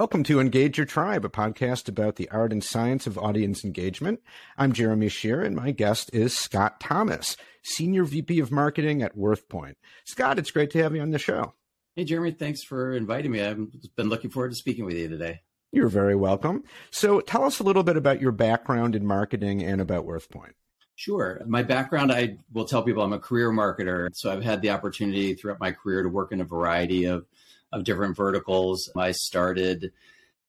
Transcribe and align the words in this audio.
Welcome 0.00 0.22
to 0.24 0.40
Engage 0.40 0.78
Your 0.78 0.86
Tribe, 0.86 1.26
a 1.26 1.28
podcast 1.28 1.86
about 1.86 2.16
the 2.16 2.26
art 2.30 2.52
and 2.52 2.64
science 2.64 3.06
of 3.06 3.18
audience 3.18 3.66
engagement. 3.66 4.20
I'm 4.56 4.72
Jeremy 4.72 5.10
Shere, 5.10 5.42
and 5.42 5.54
my 5.54 5.72
guest 5.72 6.08
is 6.14 6.34
Scott 6.34 6.80
Thomas, 6.80 7.36
Senior 7.62 8.04
VP 8.04 8.40
of 8.40 8.50
Marketing 8.50 9.02
at 9.02 9.14
WorthPoint. 9.14 9.74
Scott, 10.06 10.38
it's 10.38 10.52
great 10.52 10.70
to 10.70 10.82
have 10.82 10.94
you 10.94 11.02
on 11.02 11.10
the 11.10 11.18
show. 11.18 11.52
Hey, 11.96 12.04
Jeremy, 12.04 12.30
thanks 12.30 12.64
for 12.64 12.94
inviting 12.94 13.30
me. 13.30 13.42
I've 13.42 13.58
been 13.94 14.08
looking 14.08 14.30
forward 14.30 14.52
to 14.52 14.56
speaking 14.56 14.86
with 14.86 14.96
you 14.96 15.06
today. 15.06 15.42
You're 15.70 15.88
very 15.88 16.16
welcome. 16.16 16.64
So, 16.90 17.20
tell 17.20 17.44
us 17.44 17.60
a 17.60 17.62
little 17.62 17.82
bit 17.82 17.98
about 17.98 18.22
your 18.22 18.32
background 18.32 18.96
in 18.96 19.06
marketing 19.06 19.62
and 19.62 19.82
about 19.82 20.06
WorthPoint. 20.06 20.54
Sure. 20.96 21.42
My 21.46 21.62
background, 21.62 22.10
I 22.10 22.38
will 22.54 22.64
tell 22.64 22.82
people 22.82 23.02
I'm 23.02 23.12
a 23.12 23.18
career 23.18 23.50
marketer. 23.50 24.08
So, 24.14 24.32
I've 24.32 24.42
had 24.42 24.62
the 24.62 24.70
opportunity 24.70 25.34
throughout 25.34 25.60
my 25.60 25.72
career 25.72 26.02
to 26.02 26.08
work 26.08 26.32
in 26.32 26.40
a 26.40 26.44
variety 26.44 27.04
of 27.04 27.26
of 27.72 27.84
different 27.84 28.16
verticals. 28.16 28.90
I 28.96 29.12
started 29.12 29.92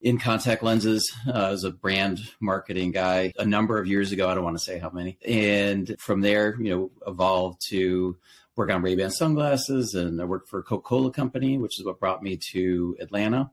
in 0.02 0.18
contact 0.18 0.64
lenses 0.64 1.14
uh, 1.28 1.52
as 1.52 1.64
a 1.64 1.72
brand 1.72 2.20
marketing 2.40 2.92
guy 2.92 3.32
a 3.38 3.46
number 3.46 3.78
of 3.78 3.88
years 3.88 4.12
ago. 4.12 4.28
I 4.28 4.36
don't 4.36 4.44
want 4.44 4.58
to 4.58 4.64
say 4.64 4.80
how 4.80 4.90
many. 4.90 5.18
And 5.26 5.96
from 6.00 6.22
there, 6.22 6.60
you 6.60 6.76
know, 6.76 6.92
evolved 7.06 7.62
to 7.70 8.18
work 8.56 8.72
on 8.72 8.82
Ray-Ban 8.82 9.12
sunglasses 9.12 9.94
and 9.94 10.20
I 10.20 10.26
worked 10.26 10.50
for 10.50 10.64
Coca-Cola 10.64 11.12
company, 11.12 11.58
which 11.58 11.80
is 11.80 11.86
what 11.86 12.00
brought 12.00 12.24
me 12.24 12.38
to 12.52 12.98
Atlanta. 13.00 13.52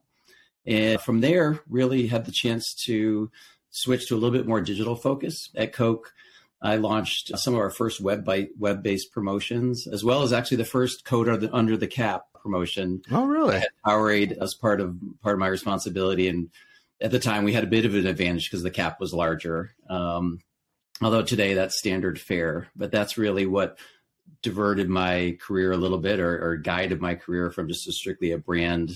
And 0.65 0.99
from 0.99 1.21
there, 1.21 1.59
really 1.69 2.07
had 2.07 2.25
the 2.25 2.31
chance 2.31 2.73
to 2.85 3.31
switch 3.69 4.07
to 4.07 4.15
a 4.15 4.17
little 4.17 4.37
bit 4.37 4.47
more 4.47 4.61
digital 4.61 4.95
focus 4.95 5.49
at 5.55 5.73
Coke. 5.73 6.13
I 6.61 6.75
launched 6.75 7.31
some 7.37 7.53
of 7.53 7.59
our 7.59 7.69
first 7.69 8.01
web 8.01 8.27
web-based 8.57 9.11
promotions, 9.11 9.87
as 9.87 10.03
well 10.03 10.23
as 10.23 10.33
actually 10.33 10.57
the 10.57 10.65
first 10.65 11.05
code 11.05 11.29
under 11.29 11.47
the, 11.47 11.55
under 11.55 11.77
the 11.77 11.87
cap 11.87 12.23
promotion. 12.41 13.01
Oh, 13.11 13.25
really? 13.25 13.61
Powerade 13.85 14.37
as 14.41 14.53
part 14.53 14.81
of 14.81 14.97
part 15.21 15.33
of 15.33 15.39
my 15.39 15.47
responsibility, 15.47 16.27
and 16.27 16.49
at 17.01 17.11
the 17.11 17.19
time 17.19 17.43
we 17.43 17.53
had 17.53 17.63
a 17.63 17.67
bit 17.67 17.85
of 17.85 17.95
an 17.95 18.07
advantage 18.07 18.49
because 18.49 18.63
the 18.63 18.71
cap 18.71 18.99
was 18.99 19.13
larger. 19.13 19.71
Um, 19.89 20.39
although 21.01 21.23
today 21.23 21.53
that's 21.53 21.77
standard 21.77 22.19
fare, 22.19 22.67
but 22.75 22.91
that's 22.91 23.17
really 23.17 23.45
what 23.45 23.77
diverted 24.41 24.89
my 24.89 25.37
career 25.41 25.71
a 25.71 25.77
little 25.77 25.97
bit, 25.97 26.19
or, 26.19 26.51
or 26.51 26.57
guided 26.57 27.01
my 27.01 27.15
career 27.15 27.51
from 27.51 27.67
just 27.67 27.87
a 27.87 27.91
strictly 27.91 28.31
a 28.31 28.37
brand 28.37 28.91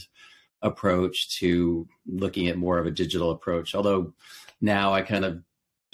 approach 0.61 1.37
to 1.39 1.87
looking 2.07 2.47
at 2.47 2.57
more 2.57 2.77
of 2.77 2.85
a 2.85 2.91
digital 2.91 3.31
approach. 3.31 3.75
Although 3.75 4.13
now 4.61 4.93
I 4.93 5.01
kind 5.01 5.25
of 5.25 5.43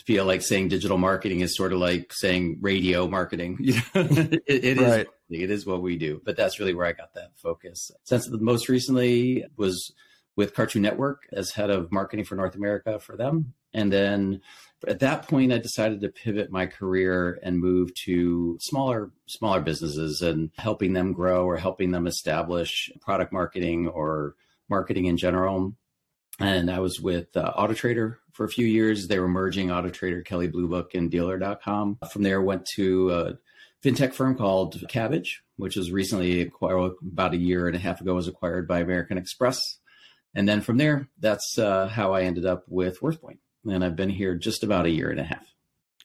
feel 0.06 0.26
like 0.26 0.42
saying 0.42 0.70
digital 0.70 0.98
marketing 0.98 1.42
is 1.42 1.56
sort 1.56 1.73
of 1.73 1.80
like 1.80 2.14
saying 2.14 2.58
radio 2.62 3.08
marketing. 3.08 3.58
it, 3.95 4.44
it 4.48 4.78
right. 4.78 5.02
is 5.02 5.06
it 5.30 5.52
is 5.52 5.66
what 5.66 5.82
we 5.82 5.98
do, 5.98 6.22
but 6.24 6.36
that's 6.36 6.60
really 6.60 6.74
where 6.74 6.88
I 6.88 6.94
got 6.94 7.14
that 7.14 7.32
focus. 7.36 7.92
Since 8.04 8.28
the 8.28 8.40
most 8.40 8.70
recently 8.70 9.46
was 9.58 9.94
with 10.36 10.54
Cartoon 10.54 10.82
Network 10.82 11.24
as 11.34 11.52
head 11.52 11.70
of 11.70 11.92
marketing 11.92 12.26
for 12.26 12.36
North 12.36 12.56
America 12.56 13.00
for 13.00 13.18
them. 13.18 13.54
And 13.74 13.92
then 13.92 14.42
at 14.88 15.00
that 15.00 15.28
point, 15.28 15.52
I 15.52 15.58
decided 15.58 16.02
to 16.02 16.10
pivot 16.10 16.52
my 16.52 16.66
career 16.66 17.40
and 17.44 17.60
move 17.60 17.94
to 18.06 18.58
smaller, 18.62 19.12
smaller 19.28 19.60
businesses 19.60 20.22
and 20.22 20.50
helping 20.58 20.94
them 20.94 21.14
grow 21.14 21.46
or 21.46 21.58
helping 21.58 21.92
them 21.92 22.08
establish 22.08 22.90
product 23.02 23.34
marketing 23.34 23.88
or 23.88 24.36
marketing 24.70 25.06
in 25.06 25.18
general. 25.18 25.76
And 26.40 26.72
I 26.72 26.80
was 26.80 27.02
with 27.02 27.36
uh, 27.36 27.52
AutoTrader 27.58 28.16
for 28.32 28.46
a 28.46 28.50
few 28.50 28.66
years. 28.66 29.08
They 29.08 29.20
were 29.20 29.28
merging 29.28 29.68
AutoTrader, 29.68 30.24
Kelley 30.24 30.48
Blue 30.48 30.70
Book, 30.70 30.96
and 30.96 31.12
Dealer.com. 31.12 31.98
From 32.10 32.24
there, 32.24 32.42
went 32.42 32.66
to 32.76 33.12
uh, 33.12 33.34
fintech 33.84 34.14
firm 34.14 34.36
called 34.36 34.76
Kabbage, 34.90 35.38
which 35.58 35.76
was 35.76 35.92
recently 35.92 36.42
acquired 36.42 36.94
about 37.02 37.34
a 37.34 37.38
year 37.38 37.68
and 37.68 37.76
a 37.76 37.80
half 37.80 38.02
ago, 38.02 38.16
was 38.16 38.28
acquired 38.28 38.68
by 38.68 38.80
American 38.80 39.18
Express. 39.18 39.80
And 40.36 40.48
then 40.48 40.62
from 40.62 40.78
there, 40.78 41.10
that's 41.20 41.58
uh, 41.58 41.88
how 41.88 42.14
I 42.14 42.24
ended 42.24 42.46
up 42.46 42.66
with 42.68 43.00
WorthPoint. 43.02 43.40
And 43.66 43.84
I've 43.84 43.96
been 43.96 44.10
here 44.10 44.36
just 44.36 44.64
about 44.64 44.86
a 44.86 44.92
year 44.92 45.10
and 45.10 45.20
a 45.20 45.23
half. 45.23 45.45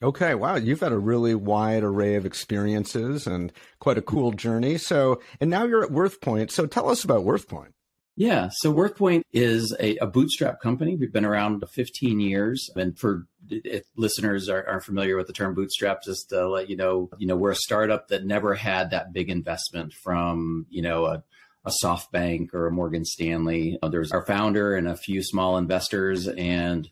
Okay, 0.03 0.35
wow, 0.35 0.57
you've 0.57 0.81
had 0.81 0.93
a 0.93 0.99
really 0.99 1.35
wide 1.35 1.85
array 1.85 2.17
of 2.17 2.27
experiences 2.27 3.27
and 3.27 3.53
quite 3.79 3.97
a 3.97 4.03
cool 4.03 4.33
journey. 4.33 4.77
So, 4.77 5.21
and 5.41 5.49
now 5.49 5.65
you're 5.65 5.85
at 5.85 5.91
WorthPoint. 5.91 6.51
So, 6.51 6.67
tell 6.67 6.91
us 6.91 7.05
about 7.05 7.25
WorthPoint. 7.25 7.73
Yeah. 8.17 8.49
So 8.53 8.73
WorthPoint 8.73 9.23
is 9.33 9.75
a, 9.81 9.97
a, 9.97 10.07
bootstrap 10.07 10.61
company. 10.61 10.95
We've 10.95 11.13
been 11.13 11.25
around 11.25 11.65
15 11.69 12.21
years. 12.21 12.71
And 12.77 12.97
for 12.97 13.27
if 13.51 13.85
listeners 13.97 14.49
are, 14.49 14.67
aren't 14.67 14.85
familiar 14.85 15.17
with 15.17 15.27
the 15.27 15.33
term 15.33 15.55
bootstrap, 15.55 16.03
just 16.03 16.29
to 16.31 16.49
let 16.49 16.69
you 16.69 16.77
know, 16.77 17.11
you 17.19 17.27
know, 17.27 17.37
we're 17.37 17.53
a 17.53 17.57
startup 17.57 18.09
that 18.09 18.25
never 18.25 18.55
had 18.55 18.91
that 18.91 19.13
big 19.13 19.31
investment 19.31 19.93
from, 19.93 20.67
you 20.71 20.83
know, 20.83 21.07
a, 21.07 21.23
a 21.65 21.73
SoftBank 21.83 22.53
or 22.53 22.67
a 22.67 22.73
Morgan 22.73 23.05
Stanley. 23.05 23.79
There's 23.91 24.13
our 24.13 24.25
founder 24.25 24.77
and 24.77 24.89
a 24.89 24.97
few 24.97 25.23
small 25.23 25.57
investors 25.57 26.29
and 26.29 26.89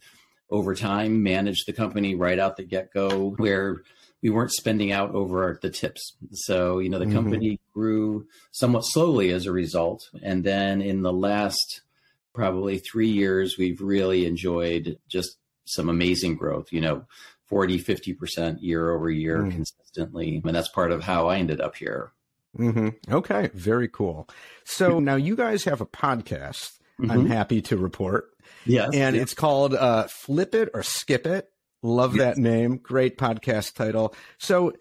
over 0.50 0.74
time 0.74 1.22
managed 1.22 1.66
the 1.66 1.72
company 1.72 2.14
right 2.14 2.38
out 2.38 2.56
the 2.56 2.62
get 2.62 2.92
go 2.92 3.30
where 3.38 3.82
we 4.22 4.30
weren't 4.30 4.52
spending 4.52 4.92
out 4.92 5.14
over 5.14 5.58
the 5.60 5.70
tips. 5.70 6.16
So, 6.32 6.78
you 6.78 6.88
know, 6.88 6.98
the 6.98 7.06
mm-hmm. 7.06 7.14
company 7.14 7.60
grew 7.74 8.26
somewhat 8.52 8.82
slowly 8.82 9.30
as 9.30 9.46
a 9.46 9.52
result. 9.52 10.08
And 10.22 10.44
then 10.44 10.80
in 10.80 11.02
the 11.02 11.12
last 11.12 11.82
probably 12.34 12.78
three 12.78 13.08
years, 13.08 13.56
we've 13.58 13.80
really 13.80 14.26
enjoyed 14.26 14.98
just 15.08 15.36
some 15.64 15.88
amazing 15.88 16.36
growth, 16.36 16.72
you 16.72 16.80
know, 16.80 17.04
40, 17.46 17.78
50% 17.78 18.58
year 18.60 18.90
over 18.94 19.10
year 19.10 19.38
mm-hmm. 19.38 19.50
consistently. 19.50 20.40
And 20.44 20.54
that's 20.54 20.68
part 20.68 20.92
of 20.92 21.02
how 21.02 21.28
I 21.28 21.38
ended 21.38 21.60
up 21.60 21.76
here. 21.76 22.12
Mm-hmm. 22.58 23.12
Okay, 23.12 23.50
very 23.54 23.88
cool. 23.88 24.28
So 24.64 25.00
now 25.00 25.16
you 25.16 25.36
guys 25.36 25.64
have 25.64 25.80
a 25.80 25.86
podcast. 25.86 26.72
I'm 26.98 27.08
mm-hmm. 27.08 27.26
happy 27.26 27.62
to 27.62 27.76
report. 27.76 28.30
Yes. 28.64 28.90
And 28.94 29.16
it's 29.16 29.34
called 29.34 29.74
uh, 29.74 30.04
Flip 30.04 30.54
It 30.54 30.70
or 30.74 30.82
Skip 30.82 31.26
It. 31.26 31.48
Love 31.82 32.14
that 32.18 32.36
name. 32.36 32.76
Great 32.76 33.18
podcast 33.18 33.74
title. 33.74 34.14
So 34.38 34.72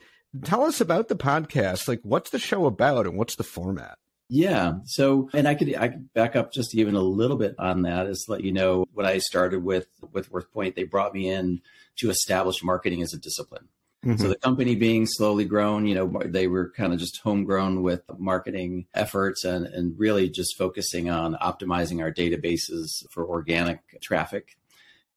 tell 0.43 0.63
us 0.63 0.81
about 0.81 1.07
the 1.07 1.15
podcast. 1.15 1.87
Like, 1.87 2.01
what's 2.03 2.29
the 2.29 2.39
show 2.39 2.65
about 2.65 3.07
and 3.07 3.17
what's 3.17 3.35
the 3.35 3.43
format? 3.43 3.97
Yeah. 4.33 4.75
So, 4.85 5.29
and 5.33 5.47
I 5.47 5.55
could 5.55 5.75
I 5.75 5.89
could 5.89 6.13
back 6.13 6.35
up 6.37 6.53
just 6.53 6.73
even 6.73 6.95
a 6.95 7.01
little 7.01 7.37
bit 7.37 7.55
on 7.59 7.81
that 7.81 8.07
is 8.07 8.25
let 8.29 8.43
you 8.43 8.53
know 8.53 8.85
when 8.93 9.05
I 9.05 9.17
started 9.17 9.63
with 9.63 9.87
with 10.13 10.31
WorthPoint, 10.31 10.75
they 10.75 10.83
brought 10.83 11.13
me 11.13 11.29
in 11.29 11.61
to 11.97 12.09
establish 12.09 12.63
marketing 12.63 13.01
as 13.01 13.13
a 13.13 13.19
discipline. 13.19 13.67
Mm-hmm. 14.05 14.21
So 14.21 14.29
the 14.29 14.37
company 14.37 14.75
being 14.75 15.05
slowly 15.05 15.45
grown, 15.45 15.85
you 15.85 15.93
know, 15.93 16.21
they 16.25 16.47
were 16.47 16.71
kind 16.71 16.93
of 16.93 16.99
just 16.99 17.19
homegrown 17.21 17.83
with 17.83 18.03
marketing 18.17 18.85
efforts 18.93 19.43
and 19.43 19.65
and 19.65 19.99
really 19.99 20.29
just 20.29 20.57
focusing 20.57 21.09
on 21.09 21.35
optimizing 21.35 22.01
our 22.01 22.11
databases 22.11 22.87
for 23.11 23.27
organic 23.27 23.81
traffic 24.01 24.57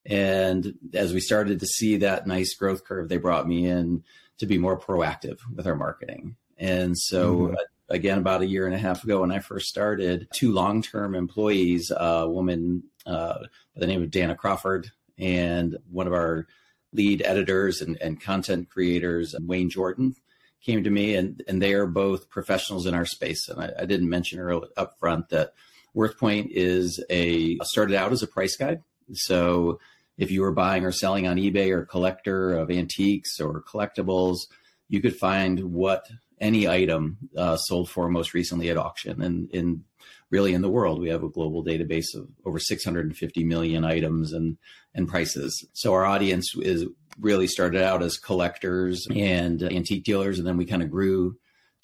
and 0.06 0.74
as 0.92 1.14
we 1.14 1.20
started 1.20 1.60
to 1.60 1.66
see 1.66 1.98
that 1.98 2.26
nice 2.26 2.54
growth 2.54 2.84
curve, 2.84 3.08
they 3.08 3.16
brought 3.16 3.48
me 3.48 3.66
in 3.66 4.04
to 4.38 4.46
be 4.46 4.58
more 4.58 4.78
proactive 4.78 5.38
with 5.54 5.66
our 5.66 5.76
marketing. 5.76 6.36
And 6.58 6.96
so, 6.96 7.34
mm-hmm. 7.34 7.54
Again, 7.88 8.18
about 8.18 8.42
a 8.42 8.46
year 8.46 8.66
and 8.66 8.74
a 8.74 8.78
half 8.78 9.04
ago, 9.04 9.20
when 9.20 9.32
I 9.32 9.38
first 9.38 9.68
started, 9.68 10.28
two 10.32 10.52
long 10.52 10.82
term 10.82 11.14
employees, 11.14 11.92
a 11.94 12.28
woman 12.28 12.84
uh, 13.06 13.38
by 13.74 13.80
the 13.80 13.86
name 13.86 14.02
of 14.02 14.10
Dana 14.10 14.34
Crawford, 14.34 14.90
and 15.18 15.76
one 15.90 16.06
of 16.06 16.12
our 16.12 16.46
lead 16.92 17.22
editors 17.24 17.82
and, 17.82 18.00
and 18.00 18.20
content 18.20 18.70
creators, 18.70 19.34
Wayne 19.40 19.70
Jordan, 19.70 20.14
came 20.62 20.84
to 20.84 20.90
me, 20.90 21.14
and, 21.14 21.42
and 21.46 21.60
they 21.60 21.74
are 21.74 21.86
both 21.86 22.30
professionals 22.30 22.86
in 22.86 22.94
our 22.94 23.04
space. 23.04 23.48
And 23.48 23.60
I, 23.60 23.70
I 23.80 23.84
didn't 23.84 24.08
mention 24.08 24.38
earlier 24.38 24.70
up 24.76 24.98
front 24.98 25.28
that 25.28 25.52
WorthPoint 25.94 26.48
is 26.50 27.04
a 27.10 27.58
started 27.62 27.96
out 27.96 28.12
as 28.12 28.22
a 28.22 28.26
price 28.26 28.56
guide. 28.56 28.82
So 29.12 29.78
if 30.16 30.30
you 30.30 30.42
were 30.42 30.52
buying 30.52 30.84
or 30.84 30.92
selling 30.92 31.26
on 31.26 31.36
eBay 31.36 31.70
or 31.70 31.84
collector 31.84 32.56
of 32.56 32.70
antiques 32.70 33.40
or 33.40 33.62
collectibles, 33.62 34.46
you 34.88 35.00
could 35.00 35.16
find 35.16 35.72
what 35.72 36.08
any 36.40 36.68
item 36.68 37.18
uh, 37.36 37.56
sold 37.56 37.90
for 37.90 38.08
most 38.08 38.34
recently 38.34 38.70
at 38.70 38.76
auction. 38.76 39.22
And 39.22 39.50
in 39.50 39.84
really 40.30 40.54
in 40.54 40.62
the 40.62 40.70
world, 40.70 41.00
we 41.00 41.08
have 41.10 41.22
a 41.22 41.28
global 41.28 41.64
database 41.64 42.14
of 42.14 42.28
over 42.44 42.58
650 42.58 43.44
million 43.44 43.84
items 43.84 44.32
and 44.32 44.56
and 44.94 45.08
prices. 45.08 45.66
So 45.72 45.92
our 45.92 46.04
audience 46.04 46.52
is 46.56 46.86
really 47.20 47.46
started 47.46 47.82
out 47.82 48.02
as 48.02 48.16
collectors 48.16 49.06
and 49.14 49.62
antique 49.62 50.04
dealers, 50.04 50.38
and 50.38 50.46
then 50.46 50.56
we 50.56 50.66
kind 50.66 50.82
of 50.82 50.90
grew 50.90 51.36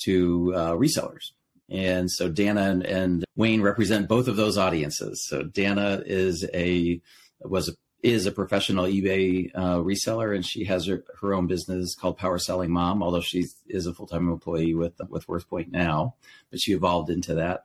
to 0.04 0.52
uh, 0.54 0.72
resellers. 0.72 1.32
And 1.68 2.10
so 2.10 2.28
Dana 2.28 2.62
and, 2.62 2.84
and 2.84 3.24
Wayne 3.36 3.62
represent 3.62 4.08
both 4.08 4.26
of 4.26 4.36
those 4.36 4.58
audiences. 4.58 5.24
So 5.28 5.44
Dana 5.44 6.02
is 6.04 6.48
a 6.52 7.00
was 7.42 7.68
a 7.68 7.72
is 8.02 8.26
a 8.26 8.32
professional 8.32 8.86
eBay 8.86 9.50
uh, 9.54 9.76
reseller, 9.76 10.34
and 10.34 10.44
she 10.44 10.64
has 10.64 10.86
her, 10.86 11.04
her, 11.20 11.34
own 11.34 11.46
business 11.46 11.94
called 11.94 12.16
Power 12.16 12.38
Selling 12.38 12.70
Mom. 12.70 13.02
Although 13.02 13.20
she 13.20 13.46
is 13.68 13.86
a 13.86 13.94
full 13.94 14.06
time 14.06 14.28
employee 14.28 14.74
with 14.74 14.94
with 15.08 15.26
WorthPoint 15.26 15.70
now, 15.70 16.14
but 16.50 16.60
she 16.60 16.72
evolved 16.72 17.10
into 17.10 17.34
that. 17.34 17.64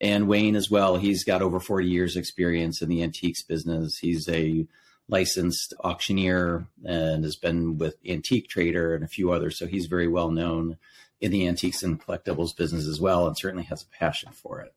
And 0.00 0.28
Wayne 0.28 0.56
as 0.56 0.70
well. 0.70 0.96
He's 0.96 1.24
got 1.24 1.42
over 1.42 1.60
forty 1.60 1.88
years 1.88 2.16
experience 2.16 2.82
in 2.82 2.88
the 2.88 3.02
antiques 3.02 3.42
business. 3.42 3.98
He's 3.98 4.28
a 4.28 4.66
licensed 5.08 5.74
auctioneer 5.80 6.66
and 6.84 7.24
has 7.24 7.36
been 7.36 7.78
with 7.78 7.96
Antique 8.06 8.48
Trader 8.48 8.94
and 8.94 9.02
a 9.02 9.08
few 9.08 9.32
others. 9.32 9.58
So 9.58 9.66
he's 9.66 9.86
very 9.86 10.06
well 10.06 10.30
known 10.30 10.78
in 11.20 11.30
the 11.30 11.46
antiques 11.46 11.82
and 11.82 12.00
collectibles 12.00 12.56
business 12.56 12.86
as 12.86 13.00
well, 13.00 13.26
and 13.26 13.36
certainly 13.36 13.64
has 13.64 13.82
a 13.82 13.98
passion 13.98 14.32
for 14.32 14.60
it. 14.60 14.74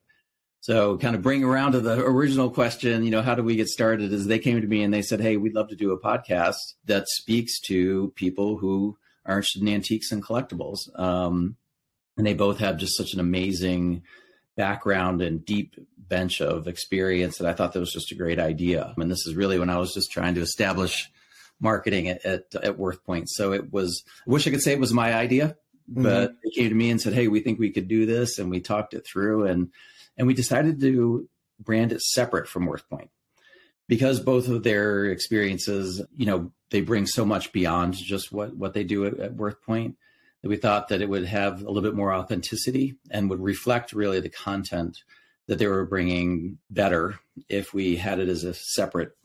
So, 0.63 0.97
kind 0.97 1.13
of 1.13 1.21
bring 1.21 1.43
around 1.43 1.73
to 1.73 1.81
the 1.81 1.99
original 1.99 2.49
question, 2.49 3.03
you 3.03 3.11
know, 3.11 3.21
how 3.21 3.35
do 3.35 3.43
we 3.43 3.57
get 3.57 3.67
started? 3.67 4.13
Is 4.13 4.27
they 4.27 4.39
came 4.39 4.61
to 4.61 4.65
me 4.65 4.81
and 4.81 4.93
they 4.93 5.01
said, 5.01 5.19
Hey, 5.19 5.35
we'd 5.35 5.53
love 5.53 5.67
to 5.71 5.75
do 5.75 5.91
a 5.91 5.99
podcast 5.99 6.55
that 6.85 7.09
speaks 7.09 7.59
to 7.65 8.13
people 8.15 8.55
who 8.55 8.97
are 9.25 9.35
interested 9.35 9.61
in 9.61 9.67
antiques 9.67 10.13
and 10.13 10.23
collectibles. 10.23 10.87
Um, 10.97 11.57
and 12.15 12.25
they 12.25 12.33
both 12.33 12.59
have 12.59 12.77
just 12.77 12.95
such 12.95 13.13
an 13.13 13.19
amazing 13.19 14.03
background 14.55 15.21
and 15.21 15.43
deep 15.43 15.75
bench 15.97 16.39
of 16.39 16.69
experience 16.69 17.39
that 17.39 17.49
I 17.49 17.51
thought 17.51 17.73
that 17.73 17.81
was 17.81 17.91
just 17.91 18.13
a 18.13 18.15
great 18.15 18.39
idea. 18.39 18.93
And 18.95 19.11
this 19.11 19.27
is 19.27 19.35
really 19.35 19.59
when 19.59 19.69
I 19.69 19.79
was 19.79 19.93
just 19.93 20.13
trying 20.13 20.35
to 20.35 20.41
establish 20.41 21.11
marketing 21.59 22.07
at, 22.07 22.25
at, 22.25 22.43
at 22.55 22.77
WorthPoint. 22.77 23.27
So 23.27 23.51
it 23.51 23.73
was, 23.73 24.01
I 24.25 24.31
wish 24.31 24.47
I 24.47 24.51
could 24.51 24.61
say 24.61 24.71
it 24.71 24.79
was 24.79 24.93
my 24.93 25.13
idea, 25.13 25.57
but 25.89 26.29
mm-hmm. 26.29 26.35
they 26.41 26.51
came 26.51 26.69
to 26.69 26.75
me 26.75 26.89
and 26.89 27.01
said, 27.01 27.11
Hey, 27.11 27.27
we 27.27 27.41
think 27.41 27.59
we 27.59 27.71
could 27.71 27.89
do 27.89 28.05
this. 28.05 28.39
And 28.39 28.49
we 28.49 28.61
talked 28.61 28.93
it 28.93 29.05
through 29.05 29.47
and 29.47 29.69
and 30.17 30.27
we 30.27 30.33
decided 30.33 30.79
to 30.81 31.27
brand 31.59 31.91
it 31.91 32.01
separate 32.01 32.47
from 32.47 32.67
WorthPoint 32.67 33.09
because 33.87 34.19
both 34.19 34.47
of 34.47 34.63
their 34.63 35.05
experiences, 35.05 36.01
you 36.15 36.25
know, 36.25 36.51
they 36.71 36.81
bring 36.81 37.05
so 37.05 37.25
much 37.25 37.51
beyond 37.51 37.93
just 37.93 38.31
what, 38.31 38.55
what 38.55 38.73
they 38.73 38.83
do 38.83 39.05
at, 39.05 39.19
at 39.19 39.35
WorthPoint 39.35 39.95
that 40.41 40.49
we 40.49 40.57
thought 40.57 40.89
that 40.89 41.01
it 41.01 41.09
would 41.09 41.25
have 41.25 41.61
a 41.61 41.67
little 41.67 41.81
bit 41.81 41.95
more 41.95 42.13
authenticity 42.13 42.95
and 43.11 43.29
would 43.29 43.41
reflect 43.41 43.93
really 43.93 44.19
the 44.19 44.29
content 44.29 44.99
that 45.47 45.57
they 45.57 45.67
were 45.67 45.85
bringing 45.85 46.57
better 46.69 47.19
if 47.49 47.73
we 47.73 47.95
had 47.95 48.19
it 48.19 48.29
as 48.29 48.43
a 48.43 48.53
separate 48.53 49.15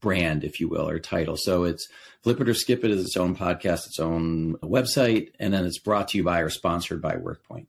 brand, 0.00 0.44
if 0.44 0.60
you 0.60 0.68
will, 0.68 0.88
or 0.88 0.98
title. 0.98 1.36
So 1.36 1.64
it's 1.64 1.88
Flip 2.22 2.40
It 2.40 2.48
or 2.48 2.54
Skip 2.54 2.84
It 2.84 2.90
is 2.90 3.04
its 3.04 3.16
own 3.16 3.36
podcast, 3.36 3.86
its 3.86 3.98
own 3.98 4.54
website, 4.56 5.32
and 5.38 5.52
then 5.52 5.64
it's 5.64 5.78
brought 5.78 6.08
to 6.08 6.18
you 6.18 6.24
by 6.24 6.40
or 6.40 6.50
sponsored 6.50 7.02
by 7.02 7.16
WorthPoint. 7.16 7.66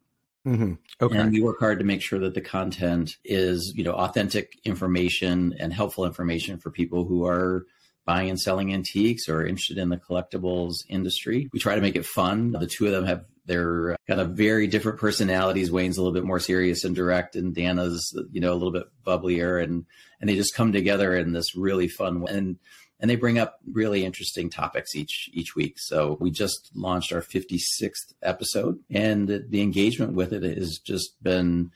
Mm-hmm. 0.48 0.74
Okay. 1.02 1.18
And 1.18 1.32
we 1.32 1.42
work 1.42 1.60
hard 1.60 1.80
to 1.80 1.86
make 1.86 2.02
sure 2.02 2.20
that 2.20 2.34
the 2.34 2.42
content 2.42 3.18
is, 3.26 3.74
you 3.76 3.84
know, 3.84 3.92
authentic 3.92 4.58
information 4.64 5.54
and 5.60 5.74
helpful 5.74 6.06
information 6.06 6.58
for 6.58 6.72
people 6.72 7.06
who 7.06 7.26
are 7.26 7.66
buying 8.06 8.30
and 8.30 8.40
selling 8.40 8.74
antiques 8.74 9.28
or 9.28 9.46
interested 9.46 9.78
in 9.78 9.90
the 9.90 9.98
collectibles 9.98 10.78
industry. 10.88 11.50
We 11.52 11.60
try 11.60 11.76
to 11.76 11.82
make 11.82 11.98
it 11.98 12.06
fun. 12.06 12.54
The 12.54 12.66
two 12.66 12.86
of 12.86 12.94
them 12.94 13.06
have 13.06 13.26
their 13.46 13.98
kind 14.08 14.22
of 14.22 14.32
very 14.32 14.68
different 14.68 15.00
personalities. 15.00 15.70
Wayne's 15.70 15.98
a 15.98 16.02
little 16.02 16.14
bit 16.14 16.24
more 16.24 16.40
serious 16.40 16.86
and 16.86 16.96
direct, 16.96 17.36
and 17.36 17.54
Dana's, 17.54 18.18
you 18.32 18.40
know, 18.40 18.54
a 18.54 18.56
little 18.56 18.72
bit 18.72 18.88
bubblier, 19.06 19.62
and 19.62 19.86
and 20.22 20.30
they 20.30 20.36
just 20.36 20.56
come 20.56 20.72
together 20.72 21.16
in 21.16 21.34
this 21.34 21.56
really 21.56 21.90
fun 21.90 22.22
way. 22.22 22.32
And 22.32 22.58
and 23.00 23.10
they 23.10 23.16
bring 23.16 23.38
up 23.38 23.60
really 23.72 24.06
interesting 24.06 24.50
topics 24.50 24.96
each 24.96 25.30
each 25.34 25.56
week. 25.56 25.76
So 25.78 26.18
we 26.20 26.32
just 26.32 26.72
launched 26.76 27.14
our 27.14 27.22
56th 27.22 28.14
episode, 28.22 28.80
and 28.90 29.28
the 29.28 29.62
engagement 29.62 30.14
with 30.14 30.34
it 30.34 30.44
has 30.44 30.80
just 30.80 31.22
been 31.22 31.72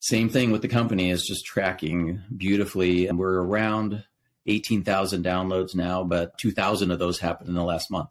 same 0.00 0.28
thing 0.28 0.50
with 0.50 0.62
the 0.62 0.68
company 0.68 1.10
is 1.10 1.26
just 1.26 1.46
tracking 1.46 2.22
beautifully, 2.36 3.06
and 3.06 3.18
we're 3.18 3.42
around 3.42 4.04
18,000 4.46 5.24
downloads 5.24 5.74
now, 5.74 6.04
but 6.04 6.36
2,000 6.36 6.90
of 6.90 6.98
those 6.98 7.18
happened 7.18 7.48
in 7.48 7.54
the 7.54 7.64
last 7.64 7.90
month. 7.90 8.10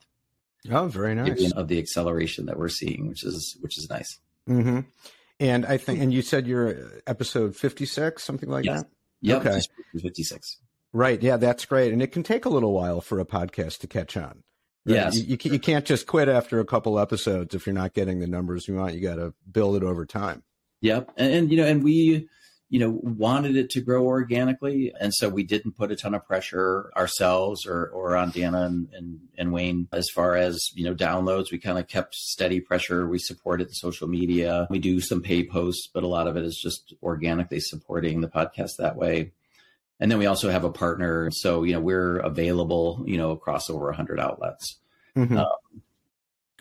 Oh, 0.71 0.88
very 0.88 1.13
nice. 1.13 1.51
Of 1.51 1.68
the 1.68 1.77
acceleration 1.77 2.48
that 2.48 2.57
we're 2.57 2.69
seeing, 2.69 3.09
which 3.09 3.24
is 3.24 3.57
which 3.59 3.77
is 3.77 3.89
nice. 3.89 4.18
Mm-hmm. 4.50 4.80
And 5.39 5.66
I 5.66 5.77
think, 5.77 6.00
and 6.00 6.13
you 6.13 6.21
said 6.21 6.48
you're 6.48 7.01
episode 7.06 7.56
56, 7.56 8.24
something 8.24 8.50
like 8.50 8.66
yes. 8.66 8.81
that. 8.81 8.89
Yep, 9.21 9.45
okay, 9.45 9.62
56. 10.01 10.57
Right. 10.94 11.22
Yeah, 11.22 11.38
that's 11.38 11.66
great. 11.66 11.92
And 11.92 12.01
it 12.01 12.12
can 12.12 12.24
take 12.24 12.45
a 12.45 12.50
little 12.50 12.72
while 12.72 13.01
for 13.01 13.19
a 13.19 13.25
podcast 13.25 13.80
to 13.80 13.88
catch 13.88 14.16
on. 14.16 14.44
Right? 14.86 14.95
Yes. 14.95 15.16
You, 15.18 15.38
you, 15.42 15.51
you, 15.54 15.60
can't 15.60 15.86
just 15.86 16.06
quit 16.06 16.30
after 16.30 16.60
a 16.60 16.66
couple 16.66 17.00
episodes 17.00 17.56
if 17.56 17.66
you're 17.66 17.74
not 17.74 17.94
getting 17.94 18.19
the 18.19 18.28
numbers 18.28 18.68
you 18.68 18.75
want. 18.75 18.94
You 18.94 19.01
got 19.01 19.16
to 19.16 19.34
build 19.50 19.75
it 19.75 19.84
over 19.84 20.06
time. 20.06 20.44
Yep. 20.81 21.13
And, 21.18 21.34
and, 21.34 21.51
you 21.51 21.57
know, 21.57 21.66
and 21.66 21.84
we, 21.84 22.28
you 22.69 22.80
know, 22.80 23.00
wanted 23.01 23.56
it 23.56 23.69
to 23.72 23.81
grow 23.81 24.06
organically. 24.06 24.92
And 25.00 25.13
so 25.13 25.30
we 25.30 25.44
didn't 25.44 25.78
put 25.78 25.92
a 25.92 25.95
ton 25.95 26.13
of 26.13 26.25
pressure 26.25 26.92
ourselves 26.95 27.66
or, 27.66 27.88
or 27.88 28.16
on 28.16 28.31
Dana 28.31 28.63
and, 28.63 28.90
and, 28.94 29.19
and 29.38 29.54
Wayne 29.54 29.88
as 29.94 30.10
far 30.10 30.36
as, 30.36 30.60
you 30.75 30.84
know, 30.84 30.94
downloads. 30.94 31.51
We 31.51 31.60
kind 31.60 31.80
of 31.80 31.88
kept 31.88 32.13
steady 32.16 32.60
pressure. 32.60 33.07
We 33.07 33.19
supported 33.19 33.69
the 33.69 33.75
social 33.75 34.07
media. 34.07 34.68
We 34.69 34.80
do 34.80 35.00
some 35.00 35.22
pay 35.22 35.44
posts, 35.48 35.88
but 35.94 36.04
a 36.04 36.07
lot 36.07 36.28
of 36.28 36.36
it 36.36 36.44
is 36.44 36.60
just 36.62 36.94
organically 37.01 37.62
supporting 37.62 38.22
the 38.22 38.28
podcast 38.28 38.72
that 38.80 38.95
way. 38.95 39.31
And 40.04 40.12
then 40.12 40.20
we 40.20 40.26
also 40.26 40.50
have 40.50 40.66
a 40.66 40.70
partner. 40.70 41.32
So, 41.32 41.64
you 41.64 41.72
know, 41.72 41.80
we're 41.80 42.18
available, 42.18 43.06
you 43.08 43.16
know, 43.16 43.32
across 43.32 43.70
over 43.70 43.86
100 43.86 44.20
outlets. 44.20 44.76
Mm-hmm. 45.16 45.38
Um, 45.38 45.48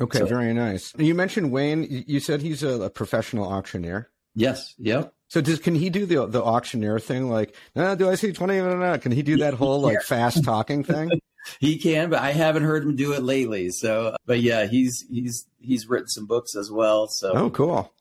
okay, 0.01 0.21
so, 0.21 0.27
very 0.27 0.55
nice. 0.55 0.95
You 0.97 1.13
mentioned 1.17 1.51
Wayne. 1.51 2.05
You 2.07 2.21
said 2.21 2.41
he's 2.41 2.63
a, 2.63 2.83
a 2.83 2.89
professional 2.91 3.45
auctioneer. 3.45 4.11
Yes. 4.37 4.77
Yep. 4.79 5.13
So 5.27 5.41
does 5.41 5.59
can 5.59 5.75
he 5.75 5.91
do 5.91 6.07
the 6.07 6.27
the 6.27 6.41
auctioneer 6.41 7.01
thing? 7.01 7.29
Like, 7.31 7.57
no, 7.75 7.97
do 7.97 8.09
I 8.09 8.15
see 8.15 8.33
twenty? 8.33 8.59
No, 8.59 8.77
no. 8.77 8.97
Can 8.99 9.11
he 9.11 9.23
do 9.23 9.39
that 9.39 9.55
whole 9.55 9.81
like 9.81 10.03
fast 10.03 10.45
talking 10.45 10.85
thing? 10.85 11.11
he 11.59 11.79
can, 11.79 12.11
but 12.11 12.21
I 12.21 12.31
haven't 12.31 12.63
heard 12.63 12.85
him 12.85 12.95
do 12.95 13.13
it 13.13 13.25
lately. 13.25 13.71
So, 13.71 14.15
but 14.25 14.41
yeah, 14.41 14.67
he's 14.67 15.05
he's 15.11 15.49
he's 15.59 15.89
written 15.89 16.09
some 16.09 16.27
books 16.27 16.55
as 16.55 16.71
well. 16.71 17.09
So, 17.09 17.33
oh, 17.33 17.51
cool. 17.51 17.93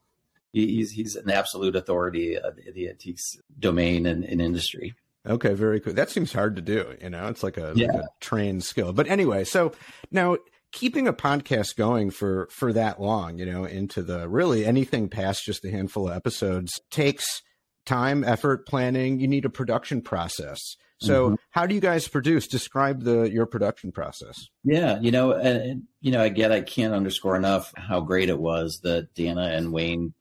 he's 0.54 0.92
he's 0.92 1.16
an 1.16 1.32
absolute 1.32 1.76
authority 1.76 2.38
of 2.38 2.58
the 2.76 2.90
antiques 2.90 3.38
domain 3.58 4.06
and, 4.06 4.24
and 4.24 4.40
industry. 4.40 4.94
Okay, 5.28 5.54
very 5.54 5.80
cool. 5.80 5.94
That 5.94 6.10
seems 6.10 6.34
hard 6.34 6.56
to 6.56 6.62
do. 6.62 6.96
You 7.02 7.10
know, 7.10 7.28
it's 7.28 7.44
like 7.44 7.58
a, 7.58 7.74
yeah. 7.76 7.92
like 7.92 8.04
a 8.04 8.08
trained 8.20 8.64
skill. 8.64 8.92
But 8.92 9.08
anyway, 9.08 9.44
so 9.44 9.74
now 10.12 10.38
keeping 10.72 11.08
a 11.08 11.14
podcast 11.14 11.76
going 11.76 12.10
for 12.10 12.48
for 12.52 12.74
that 12.74 13.00
long, 13.00 13.38
you 13.38 13.46
know, 13.46 13.66
into 13.66 14.02
the 14.02 14.28
really 14.28 14.66
anything 14.66 15.10
past 15.10 15.46
just 15.46 15.66
a 15.66 15.72
handful 15.72 16.10
of 16.10 16.16
episodes 16.16 16.80
takes 16.90 17.42
time, 17.86 18.24
effort, 18.24 18.68
planning. 18.68 19.20
You 19.20 19.28
need 19.28 19.46
a 19.46 19.50
production 19.50 20.02
process. 20.02 20.60
So, 21.00 21.26
mm-hmm. 21.26 21.36
how 21.50 21.66
do 21.66 21.74
you 21.74 21.82
guys 21.82 22.08
produce? 22.08 22.48
Describe 22.48 23.04
the 23.04 23.24
your 23.24 23.48
production 23.48 23.92
process. 23.92 24.48
Yeah, 24.64 25.00
you 25.00 25.12
know, 25.12 25.34
and 25.34 25.84
you 26.00 26.12
know, 26.12 26.22
again, 26.22 26.52
I 26.52 26.62
can't 26.62 26.94
underscore 26.94 27.36
enough 27.36 27.74
how 27.76 28.02
great 28.02 28.30
it 28.30 28.40
was 28.40 28.80
that 28.84 29.14
Dana 29.16 29.50
and 29.54 29.74
Wayne 29.74 30.14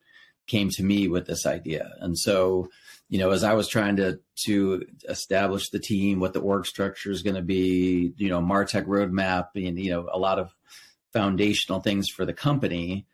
came 0.46 0.70
to 0.70 0.82
me 0.82 1.06
with 1.06 1.26
this 1.26 1.44
idea, 1.44 1.90
and 2.00 2.18
so 2.18 2.68
you 3.10 3.18
know, 3.18 3.30
as 3.30 3.42
I 3.42 3.54
was 3.54 3.68
trying 3.68 3.96
to 3.96 4.20
to 4.44 4.86
establish 5.08 5.68
the 5.68 5.80
team, 5.80 6.20
what 6.20 6.32
the 6.32 6.40
org 6.40 6.64
structure 6.64 7.10
is 7.10 7.22
going 7.22 7.34
to 7.34 7.42
be, 7.42 8.14
you 8.16 8.28
know, 8.28 8.40
Martech 8.40 8.86
roadmap, 8.86 9.48
and 9.56 9.78
you 9.78 9.90
know, 9.90 10.08
a 10.10 10.18
lot 10.18 10.38
of 10.38 10.54
foundational 11.12 11.80
things 11.80 12.08
for 12.08 12.24
the 12.24 12.32
company. 12.32 13.06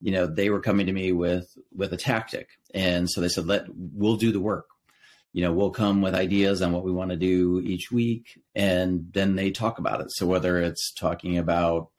You 0.00 0.10
know, 0.10 0.26
they 0.26 0.50
were 0.50 0.60
coming 0.60 0.86
to 0.86 0.92
me 0.92 1.12
with 1.12 1.56
with 1.72 1.92
a 1.92 1.96
tactic, 1.96 2.48
and 2.74 3.08
so 3.08 3.20
they 3.20 3.28
said, 3.28 3.46
"Let 3.46 3.66
we'll 3.72 4.16
do 4.16 4.32
the 4.32 4.40
work." 4.40 4.66
You 5.32 5.42
know, 5.42 5.52
we'll 5.52 5.70
come 5.70 6.02
with 6.02 6.14
ideas 6.14 6.60
on 6.60 6.72
what 6.72 6.84
we 6.84 6.92
want 6.92 7.10
to 7.12 7.16
do 7.16 7.60
each 7.64 7.92
week, 7.92 8.40
and 8.56 9.08
then 9.12 9.36
they 9.36 9.52
talk 9.52 9.78
about 9.78 10.00
it. 10.00 10.08
So 10.10 10.26
whether 10.26 10.58
it's 10.58 10.92
talking 10.92 11.38
about 11.38 11.90